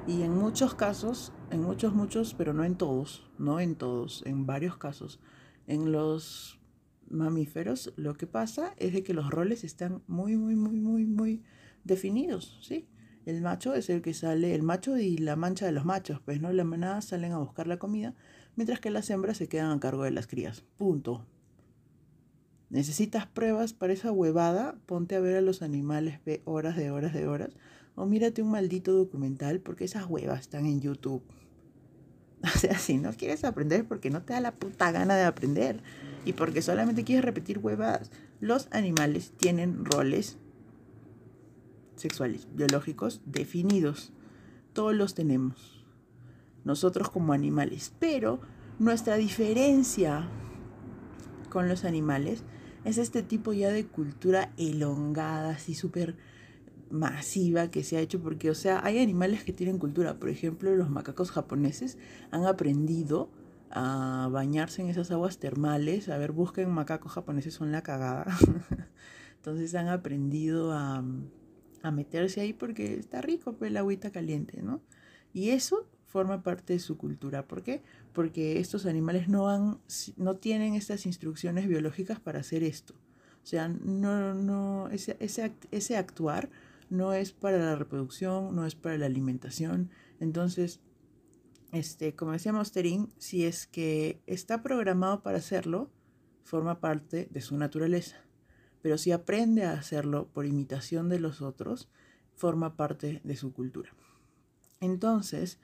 Y 0.07 0.23
en 0.23 0.35
muchos 0.35 0.75
casos, 0.75 1.33
en 1.51 1.63
muchos, 1.63 1.95
muchos, 1.95 2.35
pero 2.35 2.55
no 2.55 2.65
en 2.65 2.77
todos, 2.77 3.31
no 3.39 3.61
en 3.61 3.75
todos, 3.75 4.23
en 4.27 4.47
varios 4.47 4.77
casos, 4.77 5.21
en 5.67 5.93
los 5.93 6.59
mamíferos 7.11 7.93
lo 7.97 8.15
que 8.15 8.27
pasa 8.27 8.75
es 8.79 8.95
de 8.95 9.03
que 9.03 9.13
los 9.13 9.29
roles 9.31 9.63
están 9.63 10.03
muy, 10.07 10.37
muy, 10.37 10.57
muy, 10.57 10.81
muy, 10.81 11.05
muy 11.05 11.43
definidos, 11.85 12.59
¿sí? 12.63 12.89
El 13.27 13.41
macho 13.41 13.75
es 13.75 13.89
el 13.89 14.03
que 14.03 14.13
sale, 14.13 14.55
el 14.55 14.63
macho 14.63 14.99
y 14.99 15.17
la 15.17 15.35
mancha 15.35 15.65
de 15.65 15.73
los 15.73 15.87
machos, 15.87 16.21
pues, 16.25 16.41
¿no? 16.41 16.53
La 16.53 16.65
manada 16.65 17.01
salen 17.01 17.33
a 17.33 17.39
buscar 17.39 17.67
la 17.67 17.79
comida, 17.79 18.15
mientras 18.55 18.81
que 18.81 18.91
las 18.91 19.09
hembras 19.09 19.39
se 19.39 19.49
quedan 19.49 19.71
a 19.71 19.81
cargo 19.81 20.05
de 20.05 20.11
las 20.11 20.27
crías. 20.27 20.63
Punto. 20.77 21.25
¿Necesitas 22.69 23.27
pruebas 23.27 23.73
para 23.73 23.93
esa 23.93 24.13
huevada? 24.13 24.77
Ponte 24.85 25.15
a 25.17 25.21
ver 25.21 25.37
a 25.37 25.41
los 25.41 25.63
animales, 25.63 26.21
ve 26.27 26.43
horas 26.45 26.77
de 26.77 26.91
horas 26.91 27.15
de 27.15 27.27
horas. 27.27 27.51
O 27.95 28.05
mírate 28.05 28.43
un 28.43 28.51
maldito 28.51 28.93
documental 28.93 29.61
porque 29.61 29.85
esas 29.85 30.07
huevas 30.07 30.41
están 30.41 30.67
en 30.67 30.81
YouTube. 30.81 31.23
O 32.45 32.59
sea, 32.59 32.77
si 32.77 32.99
no 32.99 33.11
quieres 33.15 33.43
aprender 33.43 33.87
porque 33.87 34.11
no 34.11 34.21
te 34.23 34.35
da 34.35 34.41
la 34.41 34.53
puta 34.53 34.93
gana 34.93 35.17
de 35.17 35.23
aprender 35.23 35.81
y 36.27 36.35
porque 36.35 36.61
solamente 36.61 37.03
quieres 37.03 37.25
repetir 37.25 37.59
huevadas, 37.59 38.11
los 38.41 38.69
animales 38.71 39.33
tienen 39.39 39.83
roles 39.87 40.37
sexuales, 41.97 42.49
biológicos 42.55 43.21
definidos. 43.27 44.13
Todos 44.73 44.95
los 44.95 45.15
tenemos. 45.15 45.85
Nosotros 46.65 47.11
como 47.11 47.33
animales. 47.33 47.93
Pero 47.99 48.41
nuestra 48.79 49.17
diferencia 49.17 50.29
con 51.51 51.69
los 51.69 51.85
animales 51.85 52.43
es 52.85 52.99
este 52.99 53.23
tipo 53.23 53.53
ya 53.53 53.71
de 53.71 53.87
cultura 53.87 54.53
elongada, 54.57 55.51
así 55.51 55.75
súper 55.75 56.17
masiva 56.91 57.71
que 57.71 57.83
se 57.83 57.97
ha 57.97 58.01
hecho, 58.01 58.21
porque, 58.21 58.51
o 58.51 58.55
sea, 58.55 58.81
hay 58.85 58.99
animales 58.99 59.45
que 59.45 59.53
tienen 59.53 59.79
cultura. 59.79 60.19
Por 60.19 60.29
ejemplo, 60.29 60.75
los 60.75 60.91
macacos 60.91 61.31
japoneses 61.31 61.99
han 62.31 62.47
aprendido 62.47 63.31
a 63.71 64.29
bañarse 64.31 64.83
en 64.83 64.89
esas 64.89 65.11
aguas 65.11 65.39
termales. 65.39 66.09
A 66.09 66.19
ver, 66.19 66.33
busquen 66.33 66.71
macacos 66.71 67.13
japoneses, 67.13 67.55
son 67.55 67.73
la 67.73 67.83
cagada. 67.83 68.27
Entonces 69.37 69.75
han 69.75 69.89
aprendido 69.89 70.73
a, 70.73 71.05
a 71.85 71.91
meterse 71.91 72.41
ahí 72.41 72.55
porque 72.55 72.95
está 72.95 73.21
rico 73.21 73.53
pues, 73.53 73.71
el 73.71 73.77
agüita 73.77 74.11
caliente, 74.11 74.63
¿no? 74.63 74.81
Y 75.35 75.51
eso 75.51 75.87
forma 76.07 76.43
parte 76.43 76.73
de 76.73 76.79
su 76.79 76.97
cultura. 76.97 77.47
¿Por 77.47 77.63
qué? 77.63 77.83
Porque 78.13 78.59
estos 78.59 78.87
animales 78.87 79.29
no, 79.29 79.51
han, 79.51 79.79
no 80.17 80.37
tienen 80.37 80.75
estas 80.75 81.05
instrucciones 81.05 81.69
biológicas 81.69 82.21
para 82.21 82.41
hacer 82.41 82.63
esto. 82.63 82.95
O 83.43 83.47
sea, 83.47 83.69
no, 83.69 84.33
no, 84.33 84.89
ese, 84.89 85.17
ese, 85.21 85.53
ese 85.71 85.97
actuar 85.99 86.49
no 86.89 87.13
es 87.13 87.33
para 87.33 87.59
la 87.59 87.77
reproducción, 87.77 88.57
no 88.57 88.65
es 88.65 88.75
para 88.75 88.97
la 88.97 89.07
alimentación. 89.07 89.91
Entonces, 90.21 90.81
este, 91.73 92.15
como 92.15 92.33
decía 92.33 92.55
Mosterín, 92.55 93.13
si 93.19 93.45
es 93.45 93.67
que 93.67 94.23
está 94.27 94.63
programado 94.63 95.23
para 95.23 95.39
hacerlo, 95.39 95.91
forma 96.45 96.81
parte 96.81 97.29
de 97.31 97.41
su 97.43 97.59
naturaleza. 97.59 98.25
Pero 98.85 98.99
si 98.99 99.13
aprende 99.13 99.65
a 99.65 99.73
hacerlo 99.73 100.29
por 100.35 100.45
imitación 100.45 101.09
de 101.09 101.19
los 101.19 101.41
otros, 101.41 101.89
forma 102.37 102.77
parte 102.77 103.23
de 103.25 103.35
su 103.35 103.55
cultura. 103.55 103.89
Entonces, 104.79 105.59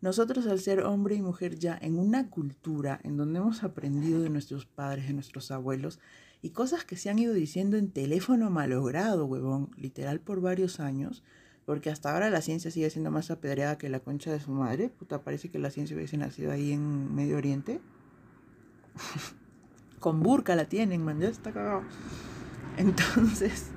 nosotros 0.00 0.48
al 0.48 0.58
ser 0.58 0.80
hombre 0.80 1.14
y 1.14 1.22
mujer 1.22 1.56
ya 1.56 1.78
en 1.80 2.00
una 2.00 2.30
cultura 2.30 2.98
en 3.04 3.16
donde 3.16 3.38
hemos 3.38 3.62
aprendido 3.62 4.22
de 4.22 4.28
nuestros 4.28 4.66
padres, 4.66 5.06
de 5.06 5.12
nuestros 5.12 5.52
abuelos, 5.52 6.00
y 6.42 6.50
cosas 6.50 6.84
que 6.84 6.96
se 6.96 7.10
han 7.10 7.20
ido 7.20 7.32
diciendo 7.32 7.76
en 7.76 7.92
teléfono 7.92 8.50
malogrado, 8.50 9.24
huevón, 9.26 9.70
literal 9.76 10.18
por 10.18 10.40
varios 10.40 10.80
años, 10.80 11.22
porque 11.66 11.90
hasta 11.90 12.12
ahora 12.12 12.28
la 12.28 12.42
ciencia 12.42 12.72
sigue 12.72 12.90
siendo 12.90 13.12
más 13.12 13.30
apedreada 13.30 13.78
que 13.78 13.88
la 13.88 14.00
concha 14.00 14.32
de 14.32 14.40
su 14.40 14.50
madre. 14.50 14.88
Puta, 14.88 15.22
parece 15.22 15.48
que 15.48 15.60
la 15.60 15.70
ciencia 15.70 15.96
hubiese 15.96 16.16
nacido 16.16 16.50
ahí 16.50 16.72
en 16.72 17.14
Medio 17.14 17.36
Oriente. 17.36 17.80
Con 20.00 20.24
burka 20.24 20.56
la 20.56 20.64
tienen, 20.64 21.04
man, 21.04 21.20
ya 21.20 21.28
está 21.28 21.52
cagado. 21.52 21.84
Entonces, 22.78 23.70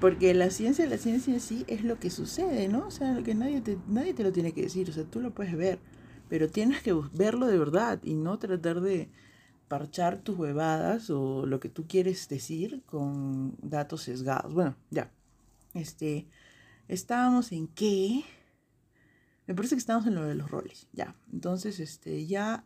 Porque 0.00 0.32
la 0.34 0.50
ciencia, 0.50 0.86
la 0.86 0.98
ciencia 0.98 1.34
en 1.34 1.40
sí 1.40 1.64
es 1.66 1.82
lo 1.84 1.98
que 1.98 2.10
sucede, 2.10 2.68
¿no? 2.68 2.86
O 2.86 2.90
sea, 2.90 3.22
que 3.24 3.34
nadie 3.34 3.60
te, 3.60 3.78
nadie 3.88 4.14
te 4.14 4.22
lo 4.22 4.32
tiene 4.32 4.52
que 4.52 4.62
decir, 4.62 4.88
o 4.90 4.92
sea, 4.92 5.04
tú 5.04 5.20
lo 5.20 5.34
puedes 5.34 5.56
ver, 5.56 5.80
pero 6.28 6.48
tienes 6.48 6.82
que 6.82 6.92
verlo 7.12 7.46
de 7.46 7.58
verdad 7.58 8.00
y 8.04 8.14
no 8.14 8.38
tratar 8.38 8.80
de 8.80 9.10
parchar 9.66 10.18
tus 10.18 10.38
huevadas 10.38 11.10
o 11.10 11.46
lo 11.46 11.60
que 11.60 11.68
tú 11.68 11.86
quieres 11.88 12.28
decir 12.28 12.82
con 12.86 13.56
datos 13.60 14.02
sesgados. 14.02 14.54
Bueno, 14.54 14.76
ya. 14.90 15.10
Este, 15.74 16.28
estábamos 16.88 17.52
en 17.52 17.68
qué? 17.68 18.24
Me 19.46 19.54
parece 19.54 19.74
que 19.74 19.80
estamos 19.80 20.06
en 20.06 20.14
lo 20.14 20.24
de 20.24 20.34
los 20.34 20.50
roles, 20.50 20.88
ya. 20.92 21.16
Entonces, 21.32 21.80
este, 21.80 22.26
ya 22.26 22.64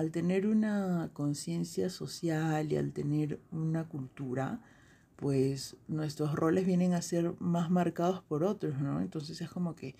al 0.00 0.12
tener 0.12 0.46
una 0.46 1.10
conciencia 1.12 1.90
social 1.90 2.72
y 2.72 2.76
al 2.76 2.90
tener 2.92 3.38
una 3.52 3.86
cultura, 3.86 4.62
pues 5.16 5.76
nuestros 5.88 6.34
roles 6.34 6.64
vienen 6.64 6.94
a 6.94 7.02
ser 7.02 7.34
más 7.38 7.70
marcados 7.70 8.22
por 8.22 8.42
otros, 8.42 8.80
¿no? 8.80 9.02
Entonces 9.02 9.42
es 9.42 9.50
como 9.50 9.76
que 9.76 9.94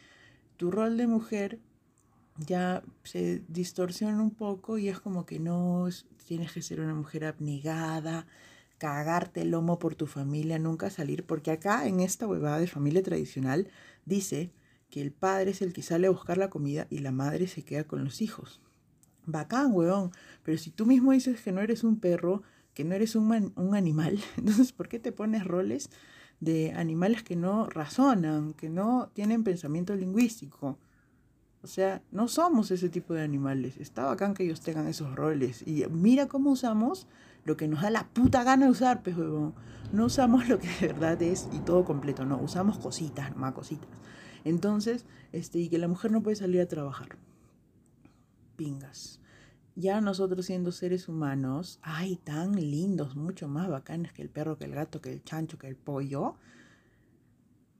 tu 0.56 0.70
rol 0.70 0.96
de 0.96 1.06
mujer 1.06 1.58
ya 2.38 2.82
se 3.04 3.42
distorsiona 3.48 4.22
un 4.22 4.30
poco 4.30 4.78
y 4.78 4.88
es 4.88 4.98
como 5.00 5.26
que 5.26 5.38
no 5.38 5.86
tienes 6.26 6.52
que 6.52 6.62
ser 6.62 6.80
una 6.80 6.94
mujer 6.94 7.26
abnegada, 7.26 8.26
cagarte 8.78 9.42
el 9.42 9.50
lomo 9.50 9.78
por 9.78 9.96
tu 9.96 10.06
familia, 10.06 10.58
nunca 10.58 10.88
salir, 10.88 11.26
porque 11.26 11.50
acá 11.50 11.86
en 11.86 12.00
esta 12.00 12.26
huevada 12.26 12.58
de 12.58 12.68
familia 12.68 13.02
tradicional 13.02 13.68
dice 14.06 14.50
que 14.88 15.02
el 15.02 15.12
padre 15.12 15.50
es 15.50 15.60
el 15.60 15.74
que 15.74 15.82
sale 15.82 16.06
a 16.06 16.10
buscar 16.10 16.38
la 16.38 16.48
comida 16.48 16.86
y 16.88 17.00
la 17.00 17.12
madre 17.12 17.48
se 17.48 17.64
queda 17.64 17.84
con 17.84 18.02
los 18.02 18.22
hijos. 18.22 18.62
Bacán, 19.32 19.72
huevón, 19.72 20.10
pero 20.42 20.58
si 20.58 20.70
tú 20.70 20.86
mismo 20.86 21.12
dices 21.12 21.40
que 21.40 21.52
no 21.52 21.60
eres 21.60 21.84
un 21.84 21.98
perro, 21.98 22.42
que 22.74 22.84
no 22.84 22.94
eres 22.94 23.16
un, 23.16 23.52
un 23.56 23.74
animal, 23.74 24.18
entonces 24.36 24.72
¿por 24.72 24.88
qué 24.88 24.98
te 24.98 25.12
pones 25.12 25.44
roles 25.44 25.90
de 26.40 26.72
animales 26.72 27.22
que 27.22 27.36
no 27.36 27.66
razonan, 27.66 28.54
que 28.54 28.68
no 28.68 29.10
tienen 29.14 29.44
pensamiento 29.44 29.94
lingüístico? 29.94 30.78
O 31.62 31.66
sea, 31.66 32.02
no 32.10 32.28
somos 32.28 32.70
ese 32.70 32.88
tipo 32.88 33.12
de 33.12 33.22
animales. 33.22 33.76
Está 33.76 34.06
bacán 34.06 34.32
que 34.32 34.44
ellos 34.44 34.62
tengan 34.62 34.86
esos 34.86 35.14
roles. 35.14 35.62
Y 35.66 35.84
mira 35.90 36.26
cómo 36.26 36.50
usamos 36.50 37.06
lo 37.44 37.56
que 37.56 37.68
nos 37.68 37.82
da 37.82 37.90
la 37.90 38.08
puta 38.08 38.44
gana 38.44 38.66
de 38.66 38.72
usar, 38.72 39.02
pues, 39.02 39.16
No 39.16 40.06
usamos 40.06 40.48
lo 40.48 40.58
que 40.58 40.68
de 40.80 40.86
verdad 40.88 41.20
es 41.20 41.48
y 41.52 41.58
todo 41.58 41.84
completo, 41.84 42.24
no. 42.24 42.38
Usamos 42.38 42.78
cositas, 42.78 43.36
más 43.36 43.52
cositas. 43.52 43.88
Entonces, 44.44 45.04
este, 45.32 45.58
y 45.58 45.68
que 45.68 45.78
la 45.78 45.88
mujer 45.88 46.12
no 46.12 46.22
puede 46.22 46.36
salir 46.36 46.62
a 46.62 46.66
trabajar. 46.66 47.18
Pingas. 48.56 49.19
Ya 49.80 50.00
nosotros 50.02 50.44
siendo 50.44 50.72
seres 50.72 51.08
humanos, 51.08 51.78
ay, 51.80 52.16
tan 52.16 52.54
lindos, 52.54 53.16
mucho 53.16 53.48
más 53.48 53.68
bacanes 53.68 54.12
que 54.12 54.20
el 54.20 54.28
perro, 54.28 54.58
que 54.58 54.66
el 54.66 54.74
gato, 54.74 55.00
que 55.00 55.10
el 55.10 55.24
chancho, 55.24 55.56
que 55.58 55.68
el 55.68 55.76
pollo 55.76 56.36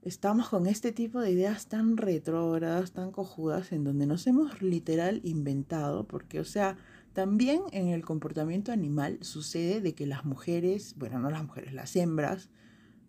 estamos 0.01 0.49
con 0.49 0.65
este 0.65 0.91
tipo 0.91 1.19
de 1.21 1.31
ideas 1.31 1.67
tan 1.67 1.95
retrógradas, 1.97 2.91
tan 2.91 3.11
cojudas, 3.11 3.71
en 3.71 3.83
donde 3.83 4.07
nos 4.07 4.25
hemos 4.25 4.61
literal 4.61 5.21
inventado, 5.23 6.07
porque, 6.07 6.39
o 6.39 6.43
sea, 6.43 6.77
también 7.13 7.61
en 7.71 7.89
el 7.89 8.03
comportamiento 8.03 8.71
animal 8.71 9.19
sucede 9.21 9.79
de 9.79 9.93
que 9.93 10.07
las 10.07 10.25
mujeres, 10.25 10.95
bueno, 10.97 11.19
no 11.19 11.29
las 11.29 11.43
mujeres, 11.43 11.73
las 11.73 11.95
hembras, 11.95 12.49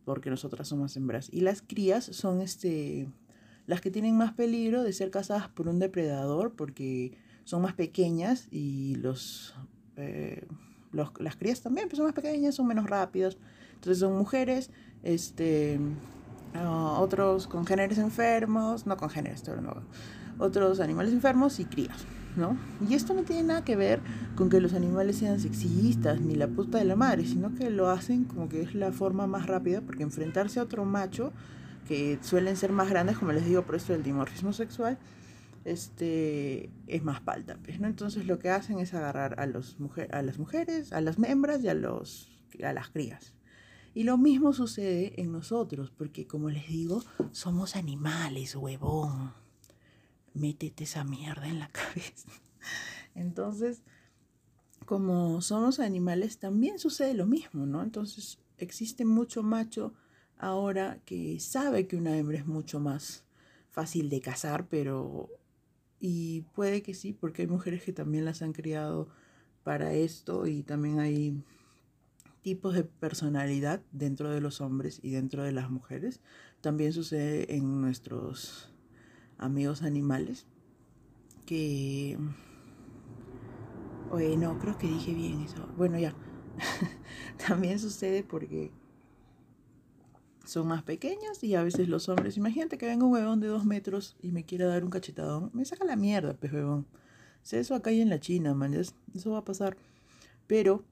porque 0.04 0.28
nosotras 0.28 0.68
somos 0.68 0.96
hembras, 0.96 1.28
y 1.32 1.40
las 1.40 1.62
crías 1.62 2.04
son 2.04 2.42
este, 2.42 3.08
las 3.66 3.80
que 3.80 3.90
tienen 3.90 4.16
más 4.16 4.34
peligro 4.34 4.82
de 4.82 4.92
ser 4.92 5.10
cazadas 5.10 5.48
por 5.48 5.68
un 5.68 5.78
depredador, 5.78 6.54
porque 6.56 7.16
son 7.44 7.62
más 7.62 7.74
pequeñas 7.74 8.48
y 8.50 8.96
los, 8.96 9.54
eh, 9.96 10.46
los 10.92 11.12
las 11.18 11.36
crías 11.36 11.60
también 11.60 11.88
pues 11.88 11.96
son 11.98 12.06
más 12.06 12.14
pequeñas, 12.14 12.54
son 12.54 12.66
menos 12.66 12.88
rápidos, 12.88 13.38
entonces 13.74 13.98
son 13.98 14.16
mujeres, 14.16 14.70
este 15.02 15.80
otros 16.54 17.46
congéneres 17.46 17.98
enfermos, 17.98 18.86
no 18.86 18.96
congéneres, 18.96 19.42
otros 20.38 20.80
animales 20.80 21.12
enfermos 21.12 21.60
y 21.60 21.64
crías, 21.64 22.04
¿no? 22.36 22.56
Y 22.88 22.94
esto 22.94 23.14
no 23.14 23.22
tiene 23.22 23.42
nada 23.44 23.64
que 23.64 23.76
ver 23.76 24.00
con 24.34 24.50
que 24.50 24.60
los 24.60 24.74
animales 24.74 25.16
sean 25.16 25.40
sexistas 25.40 26.20
ni 26.20 26.34
la 26.34 26.48
puta 26.48 26.78
de 26.78 26.84
la 26.84 26.96
madre, 26.96 27.24
sino 27.24 27.54
que 27.54 27.70
lo 27.70 27.88
hacen 27.88 28.24
como 28.24 28.48
que 28.48 28.62
es 28.62 28.74
la 28.74 28.92
forma 28.92 29.26
más 29.26 29.46
rápida, 29.46 29.80
porque 29.80 30.02
enfrentarse 30.02 30.60
a 30.60 30.64
otro 30.64 30.84
macho, 30.84 31.32
que 31.86 32.18
suelen 32.22 32.56
ser 32.56 32.72
más 32.72 32.88
grandes, 32.88 33.18
como 33.18 33.32
les 33.32 33.44
digo, 33.44 33.62
por 33.62 33.74
esto 33.74 33.92
del 33.92 34.02
dimorfismo 34.02 34.52
sexual, 34.52 34.98
este 35.64 36.70
es 36.86 37.02
más 37.02 37.20
palta, 37.20 37.58
pues, 37.62 37.80
¿no? 37.80 37.86
Entonces 37.86 38.26
lo 38.26 38.38
que 38.38 38.50
hacen 38.50 38.78
es 38.78 38.94
agarrar 38.94 39.38
a, 39.38 39.46
los 39.46 39.78
mujer, 39.78 40.14
a 40.14 40.22
las 40.22 40.38
mujeres, 40.38 40.92
a 40.92 41.00
las 41.00 41.18
hembras 41.18 41.62
y 41.62 41.68
a, 41.68 41.74
los, 41.74 42.30
a 42.62 42.72
las 42.72 42.90
crías. 42.90 43.34
Y 43.94 44.04
lo 44.04 44.16
mismo 44.16 44.52
sucede 44.52 45.20
en 45.20 45.32
nosotros, 45.32 45.90
porque 45.90 46.26
como 46.26 46.48
les 46.48 46.66
digo, 46.68 47.02
somos 47.30 47.76
animales, 47.76 48.56
huevón. 48.56 49.34
Métete 50.34 50.84
esa 50.84 51.04
mierda 51.04 51.46
en 51.46 51.58
la 51.58 51.68
cabeza. 51.72 52.28
Entonces, 53.14 53.82
como 54.86 55.42
somos 55.42 55.78
animales, 55.78 56.38
también 56.38 56.78
sucede 56.78 57.14
lo 57.14 57.26
mismo, 57.26 57.66
¿no? 57.66 57.82
Entonces, 57.82 58.38
existe 58.56 59.04
mucho 59.04 59.42
macho 59.42 59.92
ahora 60.38 61.00
que 61.04 61.38
sabe 61.38 61.86
que 61.86 61.96
una 61.96 62.16
hembra 62.16 62.38
es 62.38 62.46
mucho 62.46 62.80
más 62.80 63.24
fácil 63.70 64.08
de 64.08 64.20
cazar, 64.20 64.68
pero... 64.68 65.28
Y 66.04 66.40
puede 66.56 66.82
que 66.82 66.94
sí, 66.94 67.12
porque 67.12 67.42
hay 67.42 67.48
mujeres 67.48 67.84
que 67.84 67.92
también 67.92 68.24
las 68.24 68.42
han 68.42 68.52
criado 68.52 69.06
para 69.62 69.92
esto 69.94 70.48
y 70.48 70.64
también 70.64 70.98
hay 70.98 71.44
tipos 72.42 72.74
de 72.74 72.82
personalidad 72.82 73.82
dentro 73.92 74.28
de 74.28 74.40
los 74.40 74.60
hombres 74.60 74.98
y 75.00 75.12
dentro 75.12 75.44
de 75.44 75.52
las 75.52 75.70
mujeres. 75.70 76.20
También 76.60 76.92
sucede 76.92 77.54
en 77.54 77.80
nuestros 77.80 78.74
amigos 79.38 79.82
animales 79.82 80.48
que... 81.46 82.18
Oye, 84.10 84.36
no, 84.36 84.58
creo 84.58 84.76
que 84.78 84.88
dije 84.88 85.14
bien 85.14 85.42
eso. 85.42 85.68
Bueno, 85.76 86.00
ya. 86.00 86.16
También 87.46 87.78
sucede 87.78 88.24
porque 88.24 88.72
son 90.44 90.68
más 90.68 90.82
pequeños 90.82 91.42
y 91.42 91.54
a 91.54 91.62
veces 91.62 91.88
los 91.88 92.08
hombres, 92.08 92.36
imagínate 92.36 92.78
que 92.78 92.86
venga 92.86 93.04
un 93.04 93.12
huevón 93.12 93.40
de 93.40 93.48
dos 93.48 93.64
metros 93.64 94.16
y 94.22 94.32
me 94.32 94.44
quiera 94.44 94.66
dar 94.66 94.84
un 94.84 94.90
cachetadón, 94.90 95.50
me 95.52 95.64
saca 95.64 95.84
la 95.84 95.96
mierda, 95.96 96.34
pues 96.34 96.52
huevón. 96.52 96.86
sé 97.42 97.60
eso 97.60 97.74
acá 97.74 97.90
hay 97.90 98.00
en 98.00 98.10
la 98.10 98.20
China, 98.20 98.54
man, 98.54 98.74
eso 98.74 99.30
va 99.30 99.38
a 99.38 99.44
pasar. 99.44 99.76
Pero 100.46 100.84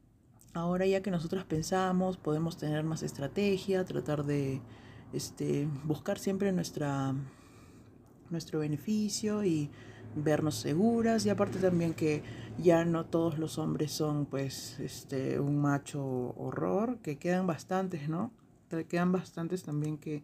Ahora 0.52 0.84
ya 0.84 1.00
que 1.00 1.12
nosotros 1.12 1.44
pensamos, 1.44 2.16
podemos 2.16 2.56
tener 2.56 2.82
más 2.82 3.04
estrategia, 3.04 3.84
tratar 3.84 4.24
de 4.24 4.60
este, 5.12 5.68
buscar 5.84 6.18
siempre 6.18 6.50
nuestra, 6.50 7.14
nuestro 8.30 8.58
beneficio 8.58 9.44
y 9.44 9.70
vernos 10.16 10.56
seguras. 10.56 11.24
Y 11.24 11.30
aparte 11.30 11.60
también 11.60 11.94
que 11.94 12.24
ya 12.58 12.84
no 12.84 13.06
todos 13.06 13.38
los 13.38 13.58
hombres 13.58 13.92
son 13.92 14.26
pues 14.26 14.80
este, 14.80 15.38
un 15.38 15.56
macho 15.58 16.04
horror, 16.36 16.98
que 16.98 17.16
quedan 17.16 17.46
bastantes, 17.46 18.08
¿no? 18.08 18.32
Quedan 18.88 19.12
bastantes 19.12 19.62
también 19.62 19.98
que 19.98 20.22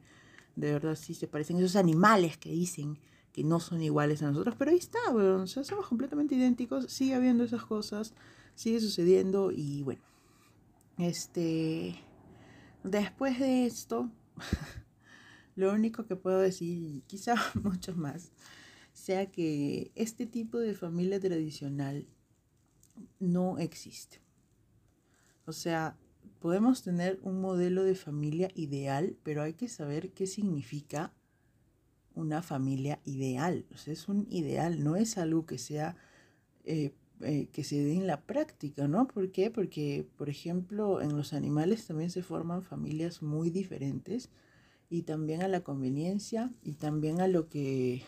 de 0.56 0.72
verdad 0.72 0.94
sí 0.94 1.14
se 1.14 1.28
parecen 1.28 1.58
esos 1.58 1.76
animales 1.76 2.38
que 2.38 2.50
dicen 2.50 2.98
que 3.32 3.44
no 3.44 3.60
son 3.60 3.82
iguales 3.82 4.22
a 4.22 4.28
nosotros, 4.28 4.54
pero 4.58 4.70
ahí 4.70 4.78
está, 4.78 4.98
bueno, 5.12 5.42
o 5.42 5.46
sea, 5.46 5.62
somos 5.62 5.86
completamente 5.86 6.34
idénticos, 6.34 6.90
sigue 6.90 7.14
habiendo 7.14 7.44
esas 7.44 7.64
cosas, 7.64 8.14
sigue 8.54 8.80
sucediendo 8.80 9.52
y 9.52 9.82
bueno. 9.82 10.02
Este, 10.96 11.94
después 12.82 13.38
de 13.38 13.66
esto, 13.66 14.10
lo 15.54 15.72
único 15.72 16.06
que 16.06 16.16
puedo 16.16 16.40
decir, 16.40 16.78
y 16.82 17.02
quizá 17.06 17.34
mucho 17.62 17.94
más, 17.94 18.32
sea 18.94 19.30
que 19.30 19.92
este 19.94 20.24
tipo 20.24 20.58
de 20.58 20.74
familia 20.74 21.20
tradicional 21.20 22.08
no 23.20 23.58
existe. 23.58 24.22
O 25.44 25.52
sea, 25.52 25.98
podemos 26.46 26.82
tener 26.82 27.18
un 27.22 27.40
modelo 27.40 27.82
de 27.82 27.96
familia 27.96 28.52
ideal, 28.54 29.16
pero 29.24 29.42
hay 29.42 29.54
que 29.54 29.68
saber 29.68 30.12
qué 30.12 30.28
significa 30.28 31.12
una 32.14 32.40
familia 32.40 33.00
ideal. 33.04 33.66
O 33.74 33.76
sea, 33.76 33.92
es 33.92 34.06
un 34.06 34.28
ideal, 34.30 34.84
no 34.84 34.94
es 34.94 35.18
algo 35.18 35.44
que 35.44 35.58
sea 35.58 35.96
eh, 36.62 36.92
eh, 37.22 37.48
que 37.50 37.64
se 37.64 37.82
dé 37.82 37.94
en 37.94 38.06
la 38.06 38.20
práctica, 38.20 38.86
¿no? 38.86 39.08
¿Por 39.08 39.32
qué? 39.32 39.50
Porque, 39.50 40.06
por 40.16 40.28
ejemplo, 40.28 41.02
en 41.02 41.16
los 41.16 41.32
animales 41.32 41.84
también 41.84 42.10
se 42.10 42.22
forman 42.22 42.62
familias 42.62 43.22
muy 43.22 43.50
diferentes 43.50 44.30
y 44.88 45.02
también 45.02 45.42
a 45.42 45.48
la 45.48 45.64
conveniencia 45.64 46.52
y 46.62 46.74
también 46.74 47.20
a 47.20 47.26
lo 47.26 47.48
que 47.48 48.04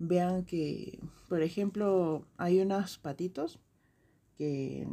vean 0.00 0.44
que, 0.44 0.98
por 1.28 1.42
ejemplo, 1.42 2.26
hay 2.38 2.58
unos 2.58 2.98
patitos 2.98 3.60
que 4.36 4.88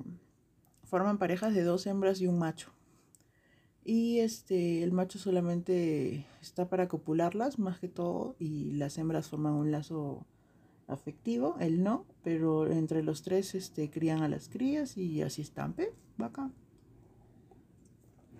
forman 0.87 1.17
parejas 1.17 1.53
de 1.53 1.63
dos 1.63 1.85
hembras 1.85 2.21
y 2.21 2.27
un 2.27 2.39
macho. 2.39 2.71
Y 3.83 4.19
este, 4.19 4.83
el 4.83 4.91
macho 4.91 5.19
solamente 5.19 6.25
está 6.41 6.67
para 6.67 6.87
copularlas 6.87 7.59
más 7.59 7.79
que 7.79 7.87
todo 7.87 8.35
y 8.39 8.73
las 8.73 8.97
hembras 8.97 9.29
forman 9.29 9.53
un 9.53 9.71
lazo 9.71 10.25
afectivo, 10.87 11.57
él 11.59 11.83
no, 11.83 12.05
pero 12.23 12.69
entre 12.71 13.03
los 13.03 13.21
tres 13.21 13.55
este, 13.55 13.89
crían 13.89 14.23
a 14.23 14.29
las 14.29 14.49
crías 14.49 14.97
y 14.97 15.21
así 15.21 15.41
están. 15.41 15.75
Vaca. 16.17 16.49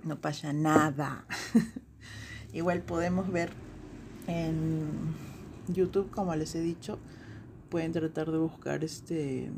No 0.03 0.19
pasa 0.19 0.53
nada. 0.53 1.25
Igual 2.53 2.81
podemos 2.81 3.29
ver 3.31 3.51
en 4.27 4.89
YouTube, 5.67 6.10
como 6.12 6.36
les 6.36 6.55
he 6.55 6.62
dicho, 6.62 6.99
pueden 7.69 7.91
tratar 7.91 8.31
de 8.31 8.38
buscar 8.38 8.83
este 8.83 9.51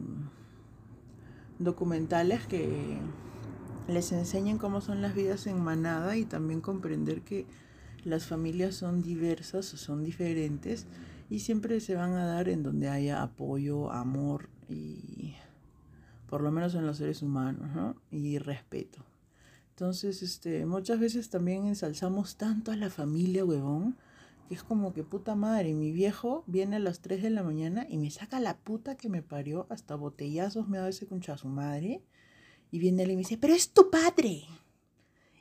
documentales 1.59 2.45
que 2.47 2.97
les 3.87 4.11
enseñen 4.11 4.57
cómo 4.57 4.81
son 4.81 5.01
las 5.01 5.13
vidas 5.13 5.47
en 5.47 5.61
manada 5.61 6.17
y 6.17 6.25
también 6.25 6.61
comprender 6.61 7.21
que 7.21 7.45
las 8.03 8.25
familias 8.25 8.75
son 8.75 9.01
diversas, 9.01 9.65
son 9.65 10.03
diferentes 10.03 10.87
y 11.29 11.39
siempre 11.39 11.79
se 11.79 11.95
van 11.95 12.13
a 12.13 12.25
dar 12.25 12.49
en 12.49 12.63
donde 12.63 12.89
haya 12.89 13.21
apoyo, 13.21 13.91
amor 13.91 14.49
y 14.67 15.35
por 16.29 16.41
lo 16.41 16.51
menos 16.51 16.75
en 16.75 16.85
los 16.85 16.97
seres 16.97 17.21
humanos, 17.21 17.69
¿no? 17.75 17.95
Y 18.11 18.37
respeto. 18.37 19.03
Entonces, 19.71 20.21
este, 20.21 20.65
muchas 20.65 20.99
veces 20.99 21.29
también 21.29 21.65
ensalzamos 21.65 22.35
tanto 22.35 22.71
a 22.71 22.75
la 22.75 22.89
familia, 22.89 23.45
huevón, 23.45 23.95
que 24.49 24.55
es 24.55 24.63
como 24.63 24.93
que 24.93 25.03
puta 25.03 25.35
madre, 25.35 25.75
mi 25.75 25.91
viejo 25.91 26.43
viene 26.47 26.77
a 26.77 26.79
las 26.79 27.01
3 27.01 27.21
de 27.21 27.29
la 27.29 27.43
mañana 27.43 27.85
y 27.87 27.99
me 27.99 28.09
saca 28.09 28.39
la 28.39 28.57
puta 28.57 28.97
que 28.97 29.07
me 29.07 29.21
parió, 29.21 29.67
hasta 29.69 29.93
botellazos 29.93 30.67
me 30.67 30.79
da 30.79 30.89
ese 30.89 31.05
concha 31.05 31.33
a 31.33 31.37
su 31.37 31.47
madre, 31.47 32.01
y 32.71 32.79
viene 32.79 33.03
él 33.03 33.11
y 33.11 33.15
me 33.15 33.19
dice, 33.19 33.37
pero 33.37 33.53
es 33.53 33.69
tu 33.69 33.91
padre, 33.91 34.45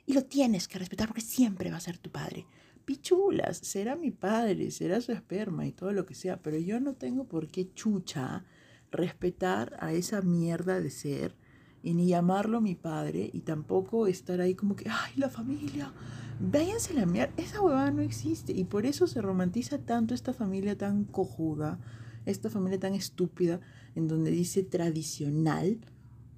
y 0.05 0.13
lo 0.13 0.25
tienes 0.25 0.67
que 0.67 0.77
respetar 0.77 1.07
porque 1.07 1.21
siempre 1.21 1.71
va 1.71 1.77
a 1.77 1.81
ser 1.81 1.97
tu 1.97 2.11
padre. 2.11 2.45
Pichulas, 2.85 3.57
será 3.57 3.95
mi 3.95 4.11
padre, 4.11 4.69
será 4.69 5.01
su 5.01 5.11
esperma 5.11 5.65
y 5.65 5.71
todo 5.71 5.91
lo 5.91 6.05
que 6.05 6.13
sea, 6.13 6.41
pero 6.43 6.59
yo 6.59 6.79
no 6.79 6.93
tengo 6.93 7.25
por 7.25 7.47
qué 7.47 7.73
chucha 7.73 8.45
respetar 8.91 9.75
a 9.79 9.91
esa 9.91 10.21
mierda 10.21 10.79
de 10.79 10.91
ser 10.91 11.35
y 11.81 11.93
ni 11.93 12.07
llamarlo 12.07 12.61
mi 12.61 12.75
padre 12.75 13.29
y 13.31 13.41
tampoco 13.41 14.07
estar 14.07 14.41
ahí 14.41 14.55
como 14.55 14.75
que, 14.75 14.89
ay, 14.89 15.13
la 15.15 15.29
familia, 15.29 15.93
váyanse 16.39 16.93
la 16.93 17.05
mierda. 17.05 17.33
Esa 17.37 17.61
huevada 17.61 17.91
no 17.91 18.01
existe 18.01 18.51
y 18.53 18.65
por 18.65 18.85
eso 18.85 19.07
se 19.07 19.21
romantiza 19.21 19.79
tanto 19.79 20.13
esta 20.13 20.33
familia 20.33 20.77
tan 20.77 21.05
cojuda, 21.05 21.79
esta 22.25 22.49
familia 22.49 22.79
tan 22.79 22.93
estúpida, 22.93 23.59
en 23.95 24.07
donde 24.07 24.31
dice 24.31 24.63
tradicional. 24.63 25.79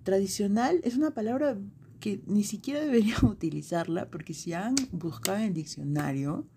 Tradicional 0.04 0.80
es 0.84 0.96
una 0.96 1.12
palabra 1.12 1.58
que 2.00 2.22
ni 2.26 2.44
siquiera 2.44 2.82
deberían 2.82 3.26
utilizarla 3.26 4.10
porque 4.10 4.34
si 4.34 4.54
han 4.54 4.76
buscado 4.92 5.38
en 5.38 5.46
el 5.46 5.54
diccionario, 5.54 6.48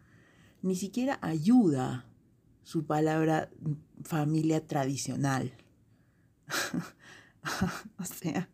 ni 0.62 0.76
siquiera 0.76 1.18
ayuda 1.22 2.06
su 2.62 2.86
palabra 2.86 3.50
familia 4.02 4.66
tradicional. 4.66 5.52
o 7.98 8.04
sea, 8.04 8.48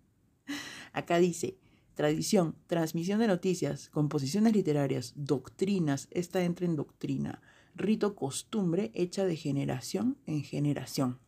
Acá 0.92 1.18
dice, 1.18 1.58
tradición, 1.94 2.56
transmisión 2.66 3.20
de 3.20 3.26
noticias, 3.26 3.88
composiciones 3.90 4.54
literarias, 4.54 5.12
doctrinas, 5.16 6.08
esta 6.10 6.42
entra 6.42 6.66
en 6.66 6.76
doctrina, 6.76 7.42
rito, 7.74 8.14
costumbre 8.14 8.90
hecha 8.94 9.24
de 9.24 9.36
generación 9.36 10.16
en 10.26 10.42
generación. 10.42 11.18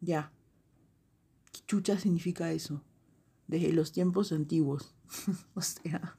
Ya. 0.00 0.32
¿Qué 1.52 1.60
chucha 1.66 1.98
significa 1.98 2.52
eso? 2.52 2.82
Desde 3.48 3.72
los 3.72 3.92
tiempos 3.92 4.32
antiguos. 4.32 4.94
o 5.54 5.62
sea, 5.62 6.16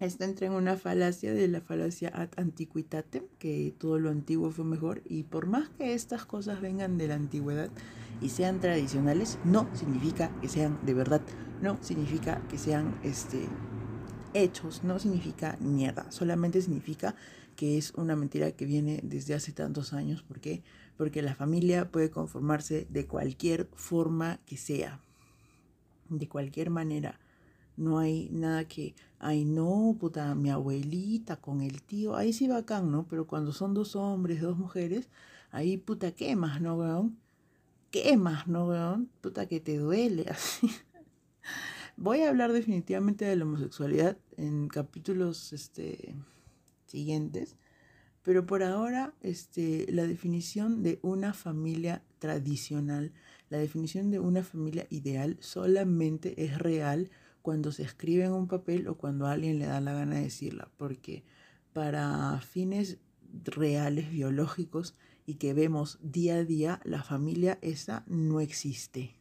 esta 0.00 0.24
entra 0.24 0.46
en 0.46 0.52
una 0.52 0.76
falacia 0.76 1.32
de 1.32 1.48
la 1.48 1.60
falacia 1.60 2.10
ad 2.12 2.30
antiquitatem, 2.36 3.24
que 3.38 3.74
todo 3.78 3.98
lo 3.98 4.10
antiguo 4.10 4.50
fue 4.50 4.64
mejor, 4.64 5.02
y 5.04 5.22
por 5.22 5.46
más 5.46 5.68
que 5.70 5.94
estas 5.94 6.26
cosas 6.26 6.60
vengan 6.60 6.98
de 6.98 7.08
la 7.08 7.14
antigüedad, 7.14 7.70
y 8.20 8.30
sean 8.30 8.60
tradicionales, 8.60 9.38
no 9.44 9.68
significa 9.74 10.30
que 10.40 10.48
sean 10.48 10.78
de 10.84 10.94
verdad, 10.94 11.22
no 11.60 11.78
significa 11.82 12.40
que 12.48 12.58
sean 12.58 12.98
este, 13.02 13.48
hechos, 14.34 14.84
no 14.84 14.98
significa 14.98 15.56
mierda, 15.60 16.10
solamente 16.10 16.60
significa 16.60 17.14
que 17.56 17.78
es 17.78 17.92
una 17.94 18.16
mentira 18.16 18.52
que 18.52 18.66
viene 18.66 19.00
desde 19.02 19.34
hace 19.34 19.52
tantos 19.52 19.92
años. 19.92 20.22
¿Por 20.22 20.40
qué? 20.40 20.62
Porque 20.96 21.22
la 21.22 21.34
familia 21.34 21.90
puede 21.90 22.10
conformarse 22.10 22.86
de 22.90 23.06
cualquier 23.06 23.68
forma 23.74 24.40
que 24.44 24.56
sea, 24.56 25.00
de 26.08 26.28
cualquier 26.28 26.70
manera. 26.70 27.20
No 27.76 27.98
hay 27.98 28.28
nada 28.30 28.66
que, 28.66 28.94
ay 29.18 29.44
no, 29.44 29.96
puta, 29.98 30.34
mi 30.34 30.50
abuelita 30.50 31.36
con 31.36 31.60
el 31.60 31.82
tío, 31.82 32.14
ahí 32.14 32.32
sí 32.32 32.46
bacán, 32.46 32.90
¿no? 32.90 33.06
Pero 33.08 33.26
cuando 33.26 33.52
son 33.52 33.74
dos 33.74 33.96
hombres, 33.96 34.40
dos 34.40 34.56
mujeres, 34.56 35.08
ahí 35.50 35.76
puta, 35.76 36.12
¿qué 36.12 36.36
más, 36.36 36.60
no, 36.60 36.76
weón? 36.76 37.23
¿Qué 37.94 38.16
más, 38.16 38.48
no, 38.48 38.66
weón? 38.66 39.08
Puta 39.20 39.46
que 39.46 39.60
te 39.60 39.78
duele 39.78 40.26
así. 40.28 40.68
Voy 41.96 42.22
a 42.22 42.28
hablar 42.28 42.52
definitivamente 42.52 43.24
de 43.24 43.36
la 43.36 43.44
homosexualidad 43.44 44.18
en 44.36 44.66
capítulos 44.66 45.52
este, 45.52 46.16
siguientes, 46.86 47.54
pero 48.24 48.46
por 48.46 48.64
ahora 48.64 49.14
este, 49.20 49.86
la 49.92 50.08
definición 50.08 50.82
de 50.82 50.98
una 51.02 51.34
familia 51.34 52.02
tradicional, 52.18 53.12
la 53.48 53.58
definición 53.58 54.10
de 54.10 54.18
una 54.18 54.42
familia 54.42 54.88
ideal 54.90 55.36
solamente 55.38 56.42
es 56.44 56.58
real 56.58 57.12
cuando 57.42 57.70
se 57.70 57.84
escribe 57.84 58.24
en 58.24 58.32
un 58.32 58.48
papel 58.48 58.88
o 58.88 58.96
cuando 58.96 59.28
alguien 59.28 59.60
le 59.60 59.66
da 59.66 59.80
la 59.80 59.92
gana 59.92 60.16
de 60.16 60.22
decirla, 60.22 60.68
porque 60.78 61.22
para 61.72 62.40
fines 62.40 62.98
reales, 63.44 64.10
biológicos, 64.10 64.96
y 65.26 65.34
que 65.34 65.54
vemos 65.54 65.98
día 66.02 66.36
a 66.36 66.44
día, 66.44 66.80
la 66.84 67.02
familia 67.02 67.58
esa 67.62 68.04
no 68.06 68.40
existe. 68.40 69.16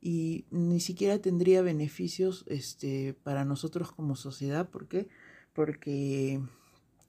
Y 0.00 0.44
ni 0.50 0.80
siquiera 0.80 1.18
tendría 1.20 1.62
beneficios 1.62 2.44
este, 2.48 3.14
para 3.22 3.44
nosotros 3.44 3.92
como 3.92 4.14
sociedad. 4.14 4.68
¿Por 4.68 4.88
qué? 4.88 5.08
Porque 5.52 6.40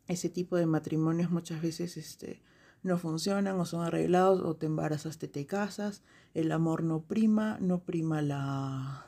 ese 0.07 0.29
tipo 0.29 0.55
de 0.55 0.65
matrimonios 0.65 1.29
muchas 1.29 1.61
veces 1.61 1.97
este, 1.97 2.41
no 2.83 2.97
funcionan 2.97 3.59
o 3.59 3.65
son 3.65 3.83
arreglados 3.83 4.41
o 4.41 4.55
te 4.55 4.65
embarazas, 4.65 5.17
te, 5.17 5.27
te 5.27 5.45
casas, 5.45 6.01
el 6.33 6.51
amor 6.51 6.83
no 6.83 7.01
prima, 7.01 7.57
no 7.59 7.83
prima 7.83 8.21
la, 8.21 9.05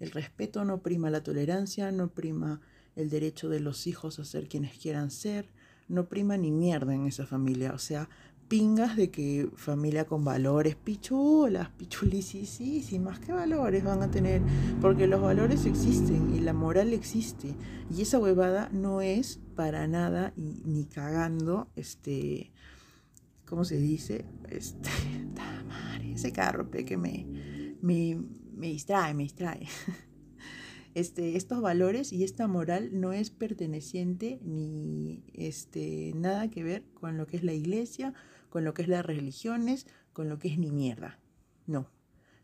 el 0.00 0.10
respeto, 0.10 0.64
no 0.64 0.82
prima 0.82 1.10
la 1.10 1.22
tolerancia, 1.22 1.90
no 1.92 2.12
prima 2.12 2.60
el 2.94 3.08
derecho 3.08 3.48
de 3.48 3.60
los 3.60 3.86
hijos 3.86 4.18
a 4.18 4.24
ser 4.24 4.48
quienes 4.48 4.78
quieran 4.78 5.10
ser, 5.10 5.50
no 5.92 6.06
prima 6.06 6.36
ni 6.36 6.50
mierda 6.50 6.94
en 6.94 7.06
esa 7.06 7.26
familia. 7.26 7.72
O 7.74 7.78
sea, 7.78 8.08
pingas 8.48 8.96
de 8.96 9.10
que 9.10 9.48
familia 9.56 10.06
con 10.06 10.24
valores, 10.24 10.74
pichulas, 10.74 11.68
pichulisísimas, 11.70 13.20
¿qué 13.20 13.32
valores 13.32 13.84
van 13.84 14.02
a 14.02 14.10
tener? 14.10 14.40
Porque 14.80 15.06
los 15.06 15.20
valores 15.20 15.66
existen 15.66 16.34
y 16.34 16.40
la 16.40 16.54
moral 16.54 16.92
existe. 16.94 17.54
Y 17.94 18.02
esa 18.02 18.18
huevada 18.18 18.70
no 18.72 19.02
es 19.02 19.38
para 19.54 19.86
nada 19.86 20.32
ni 20.36 20.86
cagando, 20.86 21.68
este, 21.76 22.52
¿cómo 23.44 23.64
se 23.64 23.76
dice? 23.76 24.24
Este, 24.48 24.88
ese 26.14 26.32
carro 26.32 26.70
que 26.70 26.96
me, 26.96 27.76
me, 27.82 28.18
me 28.54 28.68
distrae, 28.68 29.12
me 29.12 29.24
distrae. 29.24 29.66
este, 30.94 31.36
estos 31.36 31.60
valores 31.60 32.12
y 32.12 32.24
esta 32.24 32.46
moral 32.46 33.00
no 33.00 33.12
es 33.12 33.30
perteneciente 33.30 34.40
ni 34.42 35.24
este, 35.32 36.12
nada 36.14 36.48
que 36.50 36.62
ver 36.62 36.84
con 36.94 37.16
lo 37.16 37.26
que 37.26 37.36
es 37.36 37.44
la 37.44 37.52
iglesia, 37.52 38.14
con 38.50 38.64
lo 38.64 38.74
que 38.74 38.82
es 38.82 38.88
las 38.88 39.04
religiones, 39.04 39.86
con 40.12 40.28
lo 40.28 40.38
que 40.38 40.48
es 40.48 40.58
ni 40.58 40.70
mierda. 40.70 41.18
No. 41.66 41.88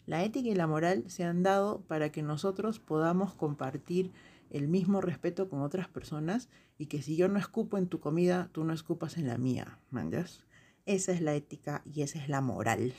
La 0.06 0.24
ética 0.24 0.48
y 0.48 0.54
la 0.54 0.66
moral 0.66 1.04
se 1.08 1.24
han 1.24 1.42
dado 1.42 1.82
para 1.82 2.10
que 2.10 2.22
nosotros 2.22 2.78
podamos 2.78 3.34
compartir 3.34 4.12
el 4.50 4.66
mismo 4.66 5.02
respeto 5.02 5.50
con 5.50 5.60
otras 5.60 5.88
personas 5.88 6.48
y 6.78 6.86
que 6.86 7.02
si 7.02 7.16
yo 7.16 7.28
no 7.28 7.38
escupo 7.38 7.76
en 7.76 7.88
tu 7.88 8.00
comida, 8.00 8.48
tú 8.52 8.64
no 8.64 8.72
escupas 8.72 9.18
en 9.18 9.26
la 9.26 9.36
mía, 9.36 9.78
¿manjas? 9.90 10.46
Esa 10.86 11.12
es 11.12 11.20
la 11.20 11.34
ética 11.34 11.82
y 11.84 12.00
esa 12.00 12.18
es 12.18 12.30
la 12.30 12.40
moral. 12.40 12.94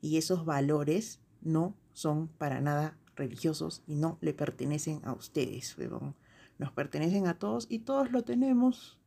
Y 0.00 0.18
esos 0.18 0.44
valores 0.44 1.18
no 1.40 1.74
son 1.92 2.28
para 2.28 2.60
nada 2.60 2.96
religiosos 3.16 3.82
y 3.86 3.96
no 3.96 4.18
le 4.20 4.32
pertenecen 4.32 5.00
a 5.04 5.12
ustedes, 5.12 5.76
Nos 6.58 6.72
pertenecen 6.72 7.26
a 7.26 7.38
todos 7.38 7.66
y 7.68 7.80
todos 7.80 8.12
lo 8.12 8.22
tenemos. 8.22 8.98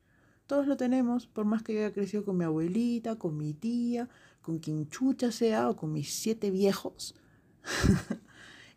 Todos 0.48 0.66
lo 0.66 0.78
tenemos, 0.78 1.28
por 1.28 1.46
más 1.46 1.62
que 1.62 1.74
yo 1.76 1.80
haya 1.80 1.94
crecido 1.94 2.26
con 2.26 2.38
mi 2.38 2.44
abuelita, 2.44 3.18
con 3.18 3.38
mi 3.38 3.54
tía, 3.54 4.10
con 4.42 4.58
quien 4.58 4.90
chucha 4.90 5.32
sea 5.32 5.70
o 5.70 5.76
con 5.76 5.92
mis 5.94 6.12
siete 6.12 6.50
viejos. 6.50 7.16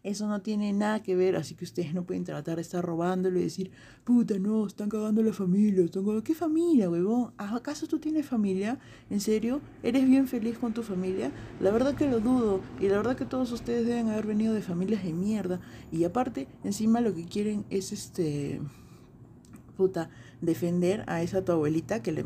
Eso 0.05 0.27
no 0.27 0.43
tiene 0.43 0.73
nada 0.73 1.01
que 1.01 1.15
ver, 1.15 1.37
así 1.37 1.55
que 1.55 1.65
ustedes 1.65 1.95
no 1.95 2.05
pueden 2.05 2.25
tratar 2.25 2.57
de 2.57 2.63
estar 2.63 2.85
robándolo 2.85 3.39
y 3.39 3.45
decir, 3.45 3.71
puta, 4.03 4.37
no, 4.39 4.67
están 4.67 4.89
cagando 4.89 5.23
la 5.23 5.33
familia, 5.33 5.85
están 5.85 6.03
cagando... 6.03 6.25
¿Qué 6.25 6.35
familia, 6.35 6.91
huevón? 6.91 7.33
¿Acaso 7.37 7.87
tú 7.87 8.01
tienes 8.01 8.27
familia? 8.27 8.81
¿En 9.11 9.21
serio? 9.21 9.61
¿Eres 9.83 10.05
bien 10.05 10.27
feliz 10.27 10.59
con 10.59 10.75
tu 10.75 10.83
familia? 10.83 11.31
La 11.61 11.71
verdad 11.71 11.95
que 11.95 12.09
lo 12.09 12.19
dudo, 12.19 12.61
y 12.81 12.89
la 12.89 12.97
verdad 12.97 13.17
que 13.17 13.27
todos 13.27 13.53
ustedes 13.53 13.87
deben 13.87 14.09
haber 14.09 14.27
venido 14.27 14.55
de 14.55 14.63
familias 14.63 15.05
de 15.05 15.13
mierda, 15.13 15.61
y 15.93 16.03
aparte, 16.03 16.49
encima 16.65 17.01
lo 17.01 17.15
que 17.15 17.25
quieren 17.25 17.65
es 17.71 17.93
este 17.93 18.61
puta, 19.77 20.11
defender 20.43 21.05
a 21.07 21.23
esa 21.23 21.45
tu 21.45 21.53
abuelita 21.53 22.03
que 22.03 22.13
le, 22.13 22.25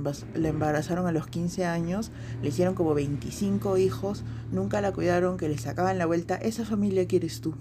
embarazaron 0.48 1.06
a 1.06 1.12
los 1.12 1.28
15 1.28 1.66
años, 1.66 2.10
le 2.42 2.48
hicieron 2.48 2.74
como 2.74 2.94
25 2.94 3.76
hijos, 3.76 4.24
nunca 4.50 4.80
la 4.80 4.92
cuidaron, 4.92 5.36
que 5.36 5.48
le 5.48 5.58
sacaban 5.58 5.98
la 5.98 6.06
vuelta. 6.06 6.34
Esa 6.34 6.64
familia 6.64 7.06
quieres 7.06 7.40
tú. 7.40 7.54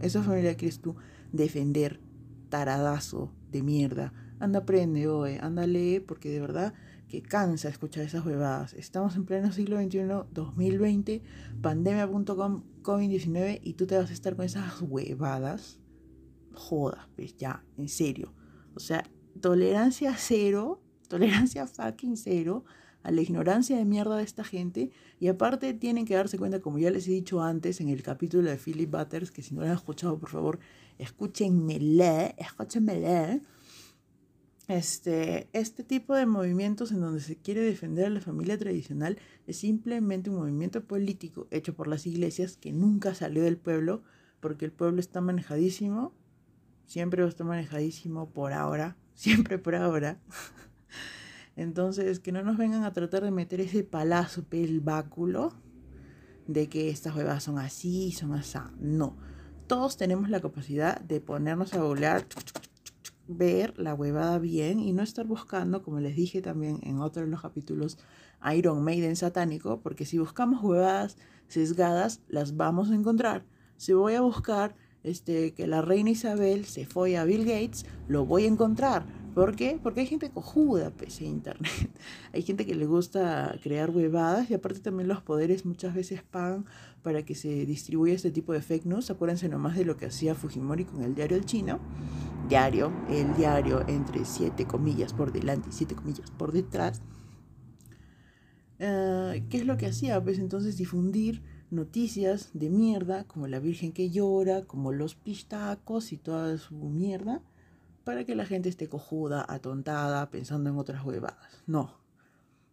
Esa 0.00 0.22
familia 0.22 0.56
quieres 0.56 0.80
tú 0.80 0.96
defender, 1.32 2.00
taradazo 2.50 3.32
de 3.50 3.62
mierda. 3.62 4.12
Anda, 4.38 4.60
aprende, 4.60 5.08
oe, 5.08 5.38
anda, 5.40 5.66
lee, 5.66 6.00
porque 6.00 6.30
de 6.30 6.40
verdad 6.40 6.74
que 7.08 7.22
cansa 7.22 7.68
escuchar 7.68 8.04
esas 8.04 8.24
huevadas. 8.24 8.74
Estamos 8.74 9.16
en 9.16 9.24
pleno 9.24 9.50
siglo 9.50 9.82
XXI, 9.82 10.02
2020, 10.32 11.22
pandemia.com, 11.60 12.62
COVID-19, 12.82 13.60
y 13.62 13.74
tú 13.74 13.86
te 13.86 13.96
vas 13.96 14.10
a 14.10 14.12
estar 14.12 14.36
con 14.36 14.44
esas 14.44 14.80
huevadas. 14.80 15.80
Jodas, 16.52 17.08
pues 17.16 17.36
ya, 17.36 17.64
en 17.76 17.88
serio. 17.88 18.32
O 18.74 18.80
sea, 18.80 19.04
tolerancia 19.40 20.14
cero, 20.16 20.80
tolerancia 21.08 21.66
fucking 21.66 22.16
cero 22.16 22.64
a 23.02 23.10
la 23.10 23.22
ignorancia 23.22 23.76
de 23.76 23.84
mierda 23.84 24.16
de 24.16 24.24
esta 24.24 24.44
gente. 24.44 24.90
Y 25.18 25.28
aparte 25.28 25.74
tienen 25.74 26.04
que 26.04 26.14
darse 26.14 26.38
cuenta, 26.38 26.60
como 26.60 26.78
ya 26.78 26.90
les 26.90 27.08
he 27.08 27.12
dicho 27.12 27.42
antes 27.42 27.80
en 27.80 27.88
el 27.88 28.02
capítulo 28.02 28.50
de 28.50 28.56
Philip 28.56 28.90
Butters, 28.90 29.30
que 29.30 29.42
si 29.42 29.54
no 29.54 29.62
lo 29.62 29.66
han 29.68 29.74
escuchado, 29.74 30.18
por 30.18 30.28
favor, 30.28 30.58
escúchenmele, 30.98 32.34
escúchenmele. 32.38 33.42
Este, 34.68 35.48
este 35.52 35.82
tipo 35.82 36.14
de 36.14 36.26
movimientos 36.26 36.92
en 36.92 37.00
donde 37.00 37.20
se 37.20 37.36
quiere 37.36 37.60
defender 37.60 38.06
a 38.06 38.10
la 38.10 38.20
familia 38.20 38.56
tradicional 38.56 39.18
es 39.48 39.56
simplemente 39.56 40.30
un 40.30 40.36
movimiento 40.36 40.84
político 40.84 41.48
hecho 41.50 41.74
por 41.74 41.88
las 41.88 42.06
iglesias 42.06 42.56
que 42.56 42.72
nunca 42.72 43.14
salió 43.14 43.42
del 43.42 43.56
pueblo, 43.56 44.04
porque 44.38 44.64
el 44.64 44.70
pueblo 44.70 45.00
está 45.00 45.20
manejadísimo, 45.20 46.14
siempre 46.86 47.26
está 47.26 47.42
manejadísimo 47.42 48.30
por 48.30 48.52
ahora, 48.52 48.96
siempre 49.20 49.58
por 49.58 49.74
ahora. 49.74 50.18
Entonces, 51.54 52.20
que 52.20 52.32
no 52.32 52.42
nos 52.42 52.56
vengan 52.56 52.84
a 52.84 52.92
tratar 52.94 53.22
de 53.22 53.30
meter 53.30 53.60
ese 53.60 53.84
palazo, 53.84 54.46
el 54.50 54.80
báculo, 54.80 55.52
de 56.46 56.70
que 56.70 56.88
estas 56.88 57.14
huevas 57.14 57.44
son 57.44 57.58
así, 57.58 58.12
son 58.12 58.32
así. 58.32 58.56
No. 58.78 59.18
Todos 59.66 59.98
tenemos 59.98 60.30
la 60.30 60.40
capacidad 60.40 60.98
de 61.02 61.20
ponernos 61.20 61.74
a 61.74 61.82
volar, 61.82 62.26
ver 63.28 63.78
la 63.78 63.92
huevada 63.92 64.38
bien 64.38 64.80
y 64.80 64.94
no 64.94 65.02
estar 65.02 65.26
buscando, 65.26 65.82
como 65.82 66.00
les 66.00 66.16
dije 66.16 66.40
también 66.40 66.80
en 66.82 67.00
otro 67.00 67.22
de 67.22 67.28
los 67.28 67.42
capítulos, 67.42 67.98
Iron 68.56 68.82
Maiden 68.82 69.16
satánico, 69.16 69.82
porque 69.82 70.06
si 70.06 70.18
buscamos 70.18 70.64
huevadas 70.64 71.18
sesgadas, 71.46 72.22
las 72.28 72.56
vamos 72.56 72.90
a 72.90 72.94
encontrar. 72.94 73.44
Si 73.76 73.92
voy 73.92 74.14
a 74.14 74.22
buscar 74.22 74.74
este, 75.02 75.52
que 75.52 75.66
la 75.66 75.82
reina 75.82 76.10
Isabel 76.10 76.64
se 76.64 76.86
fue 76.86 77.16
a 77.16 77.24
Bill 77.24 77.44
Gates, 77.44 77.86
lo 78.08 78.26
voy 78.26 78.44
a 78.44 78.48
encontrar 78.48 79.04
¿Por 79.34 79.54
qué? 79.54 79.78
Porque 79.80 80.00
hay 80.00 80.06
gente 80.06 80.30
cojuda, 80.30 80.90
pese 80.90 81.24
a 81.24 81.28
internet. 81.28 81.70
hay 82.32 82.42
gente 82.42 82.66
que 82.66 82.74
le 82.74 82.86
gusta 82.86 83.56
crear 83.62 83.90
huevadas 83.90 84.50
y 84.50 84.54
aparte 84.54 84.80
también 84.80 85.08
los 85.08 85.22
poderes 85.22 85.64
muchas 85.64 85.94
veces 85.94 86.22
pagan 86.22 86.66
para 87.02 87.24
que 87.24 87.36
se 87.36 87.64
distribuya 87.64 88.14
este 88.14 88.32
tipo 88.32 88.52
de 88.52 88.60
fake 88.60 88.86
news. 88.86 89.10
Acuérdense 89.10 89.48
nomás 89.48 89.76
de 89.76 89.84
lo 89.84 89.96
que 89.96 90.06
hacía 90.06 90.34
Fujimori 90.34 90.84
con 90.84 91.02
el 91.02 91.14
diario 91.14 91.36
El 91.36 91.44
Chino. 91.44 91.78
Diario, 92.48 92.92
el 93.08 93.32
diario 93.36 93.86
entre 93.86 94.24
siete 94.24 94.66
comillas 94.66 95.12
por 95.12 95.30
delante 95.30 95.68
y 95.68 95.72
siete 95.72 95.94
comillas 95.94 96.30
por 96.32 96.50
detrás. 96.50 97.00
Eh, 98.80 99.44
¿Qué 99.48 99.58
es 99.58 99.66
lo 99.66 99.76
que 99.76 99.86
hacía? 99.86 100.20
Pues 100.22 100.40
entonces 100.40 100.76
difundir 100.76 101.40
noticias 101.70 102.50
de 102.52 102.70
mierda, 102.70 103.24
como 103.24 103.46
la 103.46 103.60
Virgen 103.60 103.92
que 103.92 104.10
llora, 104.10 104.64
como 104.64 104.92
los 104.92 105.14
pistacos 105.14 106.12
y 106.12 106.16
toda 106.16 106.58
su 106.58 106.74
mierda 106.74 107.42
para 108.04 108.24
que 108.24 108.34
la 108.34 108.46
gente 108.46 108.68
esté 108.68 108.88
cojuda, 108.88 109.44
atontada, 109.48 110.30
pensando 110.30 110.70
en 110.70 110.78
otras 110.78 111.04
huevadas. 111.04 111.62
No. 111.66 111.98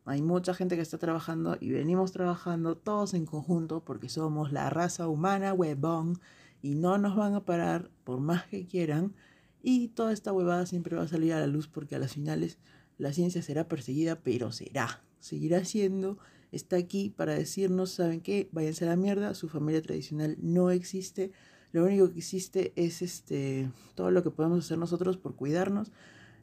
Hay 0.06 0.22
mucha 0.22 0.54
gente 0.54 0.76
que 0.76 0.82
está 0.82 0.98
trabajando 0.98 1.58
y 1.60 1.70
venimos 1.70 2.14
trabajando 2.14 2.78
todos 2.78 3.14
en 3.14 3.26
conjunto 3.26 3.84
porque 3.84 4.08
somos 4.08 4.54
la 4.54 4.70
raza 4.70 5.08
humana 5.10 5.54
huevón 5.54 6.20
y 6.62 6.76
no 6.76 6.98
nos 6.98 7.16
van 7.16 7.36
a 7.36 7.44
parar 7.46 7.92
por 8.06 8.20
más 8.20 8.46
que 8.48 8.66
quieran. 8.66 9.14
Y 9.62 9.90
toda 9.90 10.14
esta 10.14 10.32
huevada 10.32 10.66
siempre 10.66 10.96
va 10.96 11.04
a 11.04 11.08
salir 11.08 11.34
a 11.34 11.42
la 11.42 11.48
luz 11.48 11.68
porque 11.68 11.96
a 11.96 12.00
las 12.00 12.14
finales 12.14 12.58
la 12.98 13.12
ciencia 13.12 13.42
será 13.42 13.68
perseguida, 13.68 14.22
pero 14.24 14.52
será. 14.52 15.04
Seguirá 15.20 15.66
siendo, 15.66 16.18
está 16.52 16.76
aquí 16.78 17.14
para 17.16 17.34
decirnos, 17.34 17.92
¿saben 17.92 18.22
qué? 18.22 18.50
Váyanse 18.52 18.86
a 18.86 18.90
la 18.90 18.96
mierda, 18.96 19.34
su 19.34 19.50
familia 19.50 19.82
tradicional 19.82 20.38
no 20.42 20.72
existe 20.72 21.32
lo 21.72 21.86
único 21.86 22.12
que 22.12 22.20
existe 22.20 22.74
es 22.76 23.02
este, 23.02 23.70
todo 23.96 24.12
lo 24.12 24.24
que 24.24 24.32
podemos 24.32 24.66
hacer 24.66 24.78
nosotros 24.78 25.18
por 25.18 25.36
cuidarnos. 25.36 25.92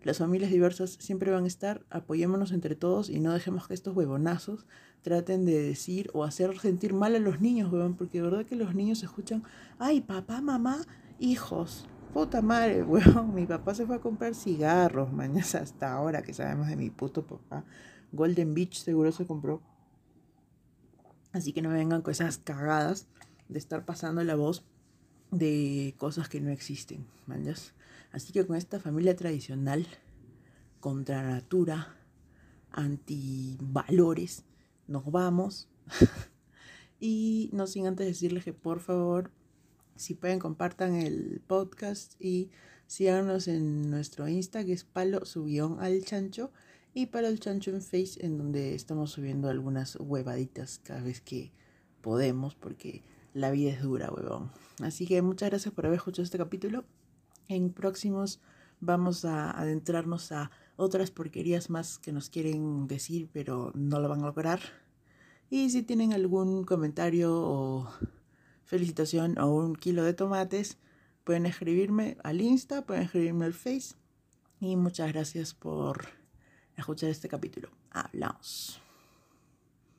Las 0.02 0.18
familias 0.18 0.50
diversas 0.50 0.98
siempre 1.00 1.30
van 1.30 1.44
a 1.44 1.48
estar, 1.48 1.82
apoyémonos 1.88 2.52
entre 2.52 2.76
todos 2.76 3.08
y 3.08 3.20
no 3.20 3.32
dejemos 3.32 3.66
que 3.66 3.74
estos 3.74 3.96
huevonazos 3.96 4.66
traten 5.00 5.46
de 5.46 5.62
decir 5.62 6.10
o 6.12 6.24
hacer 6.24 6.58
sentir 6.58 6.92
mal 6.92 7.14
a 7.14 7.18
los 7.18 7.40
niños, 7.40 7.72
huevón, 7.72 7.96
porque 7.96 8.18
de 8.18 8.24
verdad 8.24 8.44
que 8.44 8.54
los 8.54 8.74
niños 8.74 9.02
escuchan, 9.02 9.42
ay, 9.78 10.02
papá, 10.02 10.42
mamá, 10.42 10.86
hijos, 11.18 11.86
puta 12.12 12.42
madre, 12.42 12.82
huevón, 12.84 13.34
mi 13.34 13.46
papá 13.46 13.74
se 13.74 13.86
fue 13.86 13.96
a 13.96 14.00
comprar 14.00 14.34
cigarros, 14.34 15.10
mañana 15.10 15.40
hasta 15.40 15.94
ahora 15.94 16.22
que 16.22 16.34
sabemos 16.34 16.68
de 16.68 16.76
mi 16.76 16.90
puto 16.90 17.26
papá. 17.26 17.64
Golden 18.12 18.54
Beach 18.54 18.74
seguro 18.74 19.10
se 19.10 19.26
compró. 19.26 19.62
Así 21.34 21.52
que 21.52 21.62
no 21.62 21.70
vengan 21.70 22.00
con 22.00 22.12
esas 22.12 22.38
cagadas 22.38 23.08
de 23.48 23.58
estar 23.58 23.84
pasando 23.84 24.22
la 24.22 24.36
voz 24.36 24.64
de 25.32 25.96
cosas 25.98 26.28
que 26.28 26.40
no 26.40 26.50
existen, 26.50 27.08
¿manjas? 27.26 27.74
Así 28.12 28.32
que 28.32 28.46
con 28.46 28.54
esta 28.54 28.78
familia 28.78 29.16
tradicional, 29.16 29.84
contra 30.78 31.24
natura, 31.24 31.96
antivalores, 32.70 34.44
nos 34.86 35.10
vamos. 35.10 35.68
y 37.00 37.50
no 37.52 37.66
sin 37.66 37.88
antes 37.88 38.06
decirles 38.06 38.44
que 38.44 38.52
por 38.52 38.78
favor, 38.78 39.32
si 39.96 40.14
pueden, 40.14 40.38
compartan 40.38 40.94
el 40.94 41.42
podcast 41.44 42.14
y 42.20 42.52
síganos 42.86 43.48
en 43.48 43.90
nuestro 43.90 44.28
Insta, 44.28 44.64
que 44.64 44.72
es 44.72 44.84
palo 44.84 45.24
subión 45.24 45.80
al 45.80 46.04
chancho, 46.04 46.52
y 46.94 47.06
para 47.06 47.26
el 47.26 47.40
chancho 47.40 47.72
en 47.72 47.82
Face, 47.82 48.24
en 48.24 48.38
donde 48.38 48.74
estamos 48.76 49.10
subiendo 49.10 49.48
algunas 49.48 49.96
huevaditas 49.96 50.78
cada 50.78 51.02
vez 51.02 51.20
que 51.20 51.52
podemos, 52.00 52.54
porque 52.54 53.02
la 53.34 53.50
vida 53.50 53.72
es 53.72 53.82
dura, 53.82 54.12
huevón. 54.12 54.52
Así 54.80 55.04
que 55.04 55.20
muchas 55.20 55.50
gracias 55.50 55.74
por 55.74 55.86
haber 55.86 55.98
escuchado 55.98 56.22
este 56.22 56.38
capítulo. 56.38 56.84
En 57.48 57.72
próximos 57.72 58.40
vamos 58.80 59.24
a 59.24 59.50
adentrarnos 59.50 60.30
a 60.30 60.52
otras 60.76 61.10
porquerías 61.10 61.68
más 61.68 61.98
que 61.98 62.12
nos 62.12 62.30
quieren 62.30 62.86
decir, 62.86 63.28
pero 63.32 63.72
no 63.74 63.98
lo 63.98 64.08
van 64.08 64.22
a 64.22 64.26
lograr. 64.26 64.60
Y 65.50 65.70
si 65.70 65.82
tienen 65.82 66.12
algún 66.12 66.64
comentario 66.64 67.32
o 67.34 67.90
felicitación 68.64 69.36
o 69.38 69.52
un 69.52 69.74
kilo 69.74 70.04
de 70.04 70.14
tomates, 70.14 70.78
pueden 71.24 71.46
escribirme 71.46 72.18
al 72.22 72.40
Insta, 72.40 72.86
pueden 72.86 73.02
escribirme 73.02 73.46
al 73.46 73.52
Face. 73.52 73.96
Y 74.60 74.76
muchas 74.76 75.12
gracias 75.12 75.54
por 75.54 76.23
escuchar 76.76 77.10
este 77.10 77.28
capítulo. 77.28 77.68
Hablamos. 77.90 78.80